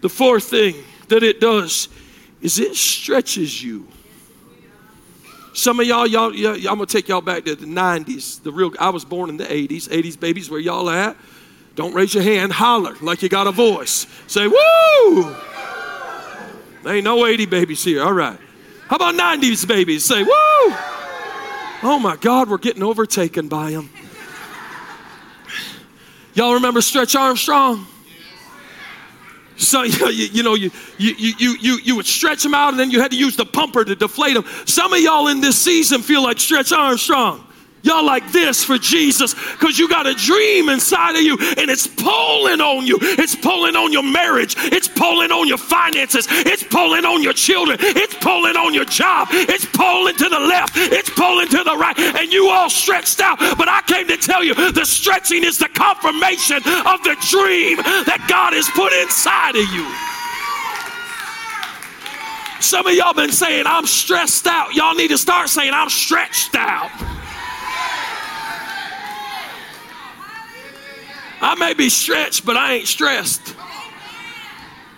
The 0.00 0.08
fourth 0.08 0.44
thing 0.44 0.74
that 1.08 1.22
it 1.22 1.40
does 1.40 1.88
is 2.40 2.58
it 2.58 2.74
stretches 2.74 3.62
you. 3.62 3.86
Some 5.52 5.80
of 5.80 5.86
y'all, 5.86 6.06
y'all, 6.06 6.34
y'all 6.34 6.56
I'm 6.56 6.76
gonna 6.76 6.86
take 6.86 7.08
y'all 7.08 7.20
back 7.20 7.44
to 7.44 7.54
the 7.54 7.66
90s. 7.66 8.42
The 8.42 8.52
real, 8.52 8.72
I 8.78 8.90
was 8.90 9.04
born 9.04 9.28
in 9.28 9.36
the 9.36 9.44
80s. 9.44 9.88
80s 9.88 10.18
babies, 10.18 10.48
where 10.48 10.60
y'all 10.60 10.88
at? 10.88 11.16
Don't 11.74 11.92
raise 11.92 12.14
your 12.14 12.22
hand, 12.22 12.52
holler 12.52 12.94
like 13.00 13.22
you 13.22 13.28
got 13.28 13.46
a 13.46 13.52
voice. 13.52 14.06
Say, 14.26 14.46
woo! 14.46 15.36
There 16.82 16.94
ain't 16.94 17.04
no 17.04 17.26
80 17.26 17.46
babies 17.46 17.84
here. 17.84 18.02
All 18.02 18.12
right. 18.12 18.38
How 18.90 18.96
about 18.96 19.14
90s 19.14 19.68
babies? 19.68 20.04
Say, 20.04 20.24
woo! 20.24 20.30
Oh 20.32 22.00
my 22.02 22.16
God, 22.20 22.50
we're 22.50 22.58
getting 22.58 22.82
overtaken 22.82 23.46
by 23.46 23.70
them. 23.70 23.88
Y'all 26.34 26.54
remember 26.54 26.80
Stretch 26.80 27.14
Armstrong? 27.14 27.86
So 29.54 29.82
you, 29.84 30.08
you 30.08 30.42
know 30.42 30.54
you, 30.54 30.72
you 30.98 31.14
you 31.16 31.56
you 31.60 31.78
you 31.84 31.94
would 31.94 32.06
stretch 32.06 32.42
them 32.42 32.52
out 32.52 32.70
and 32.70 32.80
then 32.80 32.90
you 32.90 33.00
had 33.00 33.12
to 33.12 33.16
use 33.16 33.36
the 33.36 33.44
pumper 33.44 33.84
to 33.84 33.94
deflate 33.94 34.34
them. 34.34 34.44
Some 34.64 34.92
of 34.92 34.98
y'all 34.98 35.28
in 35.28 35.40
this 35.40 35.56
season 35.56 36.02
feel 36.02 36.24
like 36.24 36.40
Stretch 36.40 36.72
Armstrong. 36.72 37.46
Y'all 37.82 38.04
like 38.04 38.30
this 38.30 38.62
for 38.62 38.76
Jesus 38.76 39.34
because 39.34 39.78
you 39.78 39.88
got 39.88 40.06
a 40.06 40.14
dream 40.14 40.68
inside 40.68 41.16
of 41.16 41.22
you 41.22 41.36
and 41.56 41.70
it's 41.70 41.86
pulling 41.86 42.60
on 42.60 42.86
you. 42.86 42.98
It's 43.00 43.34
pulling 43.34 43.74
on 43.74 43.92
your 43.92 44.02
marriage. 44.02 44.54
It's 44.58 44.88
pulling 44.88 45.32
on 45.32 45.48
your 45.48 45.58
finances. 45.58 46.26
It's 46.30 46.62
pulling 46.62 47.04
on 47.04 47.22
your 47.22 47.32
children. 47.32 47.78
It's 47.80 48.14
pulling 48.16 48.56
on 48.56 48.74
your 48.74 48.84
job. 48.84 49.28
It's 49.30 49.64
pulling 49.64 50.14
to 50.16 50.28
the 50.28 50.38
left. 50.38 50.76
It's 50.76 51.08
pulling 51.10 51.48
to 51.48 51.64
the 51.64 51.76
right. 51.76 51.98
And 51.98 52.32
you 52.32 52.48
all 52.48 52.68
stretched 52.68 53.20
out. 53.20 53.38
But 53.38 53.68
I 53.68 53.80
came 53.86 54.08
to 54.08 54.16
tell 54.18 54.44
you 54.44 54.54
the 54.72 54.84
stretching 54.84 55.42
is 55.42 55.58
the 55.58 55.68
confirmation 55.68 56.58
of 56.58 57.02
the 57.02 57.16
dream 57.30 57.78
that 57.78 58.26
God 58.28 58.52
has 58.52 58.68
put 58.70 58.92
inside 58.92 59.56
of 59.56 59.66
you. 59.72 59.88
Some 62.60 62.86
of 62.86 62.94
y'all 62.94 63.14
been 63.14 63.32
saying, 63.32 63.64
I'm 63.66 63.86
stressed 63.86 64.46
out. 64.46 64.74
Y'all 64.74 64.94
need 64.94 65.08
to 65.08 65.18
start 65.18 65.48
saying, 65.48 65.72
I'm 65.72 65.88
stretched 65.88 66.54
out. 66.54 66.90
I 71.40 71.54
may 71.54 71.74
be 71.74 71.88
stretched, 71.88 72.44
but 72.44 72.56
I 72.56 72.74
ain't 72.74 72.86
stressed. 72.86 73.54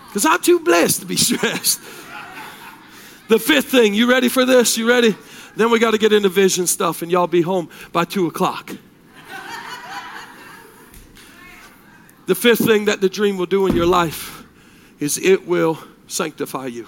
Because 0.09 0.26
I'm 0.26 0.42
too 0.42 0.61
blessed 0.61 1.00
to 1.00 1.07
be 1.07 1.16
stressed. 1.28 1.81
The 3.28 3.38
fifth 3.38 3.66
thing, 3.66 3.94
you 3.94 4.11
ready 4.11 4.28
for 4.28 4.44
this? 4.44 4.76
You 4.76 4.88
ready? 4.88 5.16
Then 5.57 5.70
we 5.70 5.78
got 5.78 5.92
to 5.92 5.98
get 5.98 6.12
into 6.12 6.28
vision 6.28 6.66
stuff, 6.66 7.02
and 7.02 7.11
y'all 7.11 7.26
be 7.26 7.42
home 7.42 7.68
by 7.92 8.05
two 8.05 8.26
o'clock. 8.26 8.72
The 12.26 12.35
fifth 12.35 12.64
thing 12.64 12.85
that 12.87 13.00
the 13.00 13.09
dream 13.09 13.37
will 13.37 13.46
do 13.46 13.66
in 13.66 13.74
your 13.74 13.87
life 13.87 14.44
is 15.00 15.18
it 15.18 15.46
will 15.46 15.78
sanctify 16.07 16.66
you. 16.66 16.87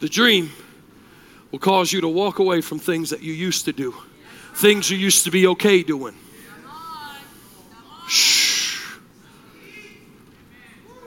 The 0.00 0.08
dream 0.08 0.50
will 1.50 1.58
cause 1.58 1.92
you 1.92 2.00
to 2.00 2.08
walk 2.08 2.38
away 2.38 2.60
from 2.60 2.78
things 2.78 3.10
that 3.10 3.22
you 3.22 3.32
used 3.32 3.66
to 3.66 3.72
do, 3.72 3.94
things 4.54 4.90
you 4.90 4.96
used 4.96 5.24
to 5.24 5.30
be 5.30 5.46
okay 5.48 5.82
doing. 5.82 6.14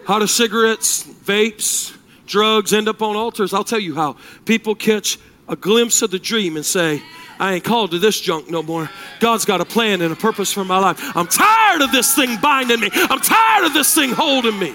How 0.05 0.19
do 0.19 0.27
cigarettes, 0.27 1.03
vapes, 1.03 1.95
drugs 2.27 2.73
end 2.73 2.87
up 2.87 3.01
on 3.01 3.15
altars? 3.15 3.53
I'll 3.53 3.63
tell 3.63 3.79
you 3.79 3.95
how. 3.95 4.17
People 4.45 4.75
catch 4.75 5.17
a 5.47 5.55
glimpse 5.55 6.01
of 6.01 6.11
the 6.11 6.19
dream 6.19 6.55
and 6.55 6.65
say, 6.65 7.01
I 7.39 7.55
ain't 7.55 7.63
called 7.63 7.91
to 7.91 7.99
this 7.99 8.19
junk 8.19 8.49
no 8.49 8.63
more. 8.63 8.89
God's 9.19 9.45
got 9.45 9.61
a 9.61 9.65
plan 9.65 10.01
and 10.01 10.13
a 10.13 10.15
purpose 10.15 10.53
for 10.53 10.63
my 10.63 10.77
life. 10.77 10.99
I'm 11.17 11.27
tired 11.27 11.81
of 11.81 11.91
this 11.91 12.15
thing 12.15 12.37
binding 12.39 12.79
me. 12.79 12.89
I'm 12.93 13.19
tired 13.19 13.65
of 13.65 13.73
this 13.73 13.93
thing 13.93 14.11
holding 14.11 14.57
me. 14.57 14.73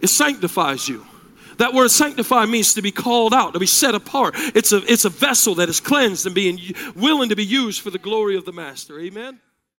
It 0.00 0.08
sanctifies 0.08 0.88
you. 0.88 1.04
That 1.58 1.72
word 1.72 1.90
sanctify 1.90 2.44
means 2.44 2.74
to 2.74 2.82
be 2.82 2.92
called 2.92 3.32
out, 3.32 3.54
to 3.54 3.58
be 3.58 3.66
set 3.66 3.94
apart. 3.94 4.34
It's 4.36 4.72
a, 4.72 4.82
it's 4.90 5.06
a 5.06 5.08
vessel 5.08 5.54
that 5.56 5.70
is 5.70 5.80
cleansed 5.80 6.26
and 6.26 6.34
being 6.34 6.60
willing 6.94 7.30
to 7.30 7.36
be 7.36 7.44
used 7.44 7.80
for 7.80 7.90
the 7.90 7.98
glory 7.98 8.36
of 8.36 8.44
the 8.44 8.52
Master. 8.52 9.00
Amen. 9.00 9.40